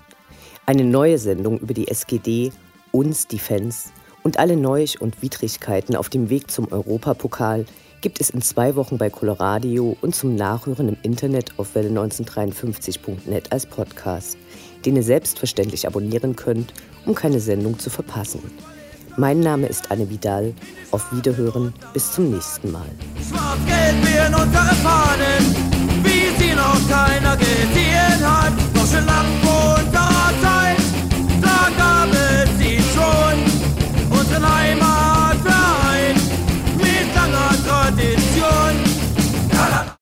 Eine 0.65 0.85
neue 0.85 1.19
Sendung 1.19 1.59
über 1.59 1.75
die 1.75 1.89
SGD, 1.89 2.51
uns, 2.93 3.27
die 3.27 3.39
Fans 3.39 3.93
und 4.25 4.39
alle 4.39 4.57
Neuig 4.57 5.01
und 5.01 5.23
Widrigkeiten 5.23 5.95
auf 5.95 6.09
dem 6.09 6.31
Weg 6.31 6.51
zum 6.51 6.73
Europapokal 6.73 7.67
gibt 8.01 8.21
es 8.21 8.31
in 8.31 8.43
zwei 8.43 8.75
Wochen 8.75 8.99
bei 8.99 9.09
Coloradio 9.09 9.97
und 10.01 10.15
zum 10.15 10.35
Nachhören 10.35 10.89
im 10.89 10.97
Internet 11.03 11.59
auf 11.59 11.77
welle1953.net 11.77 13.53
als 13.53 13.67
Podcast, 13.67 14.37
den 14.85 14.97
ihr 14.97 15.03
selbstverständlich 15.03 15.87
abonnieren 15.87 16.37
könnt, 16.37 16.75
um 17.07 17.15
keine 17.15 17.41
Sendung 17.41 17.79
zu 17.79 17.91
verpassen. 17.91 18.41
Mein 19.17 19.41
Name 19.41 19.69
ist 19.69 19.91
Anne 19.93 20.11
Vidal. 20.11 20.53
Auf 20.91 21.13
Wiederhören. 21.13 21.73
Bis 21.93 22.13
zum 22.13 22.31
nächsten 22.31 22.73
Mal. 22.73 22.91
Schwarz-Gelb 23.29 24.15
werden 24.15 24.35
unsere 24.35 24.75
Fahnen, 24.83 25.55
wie 26.03 26.43
sie 26.43 26.55
noch 26.55 26.89
keiner 26.89 27.37
gesehen 27.37 28.21
hat. 28.21 28.53
Noch 28.75 28.87
schon 28.87 29.07
lang 29.07 29.25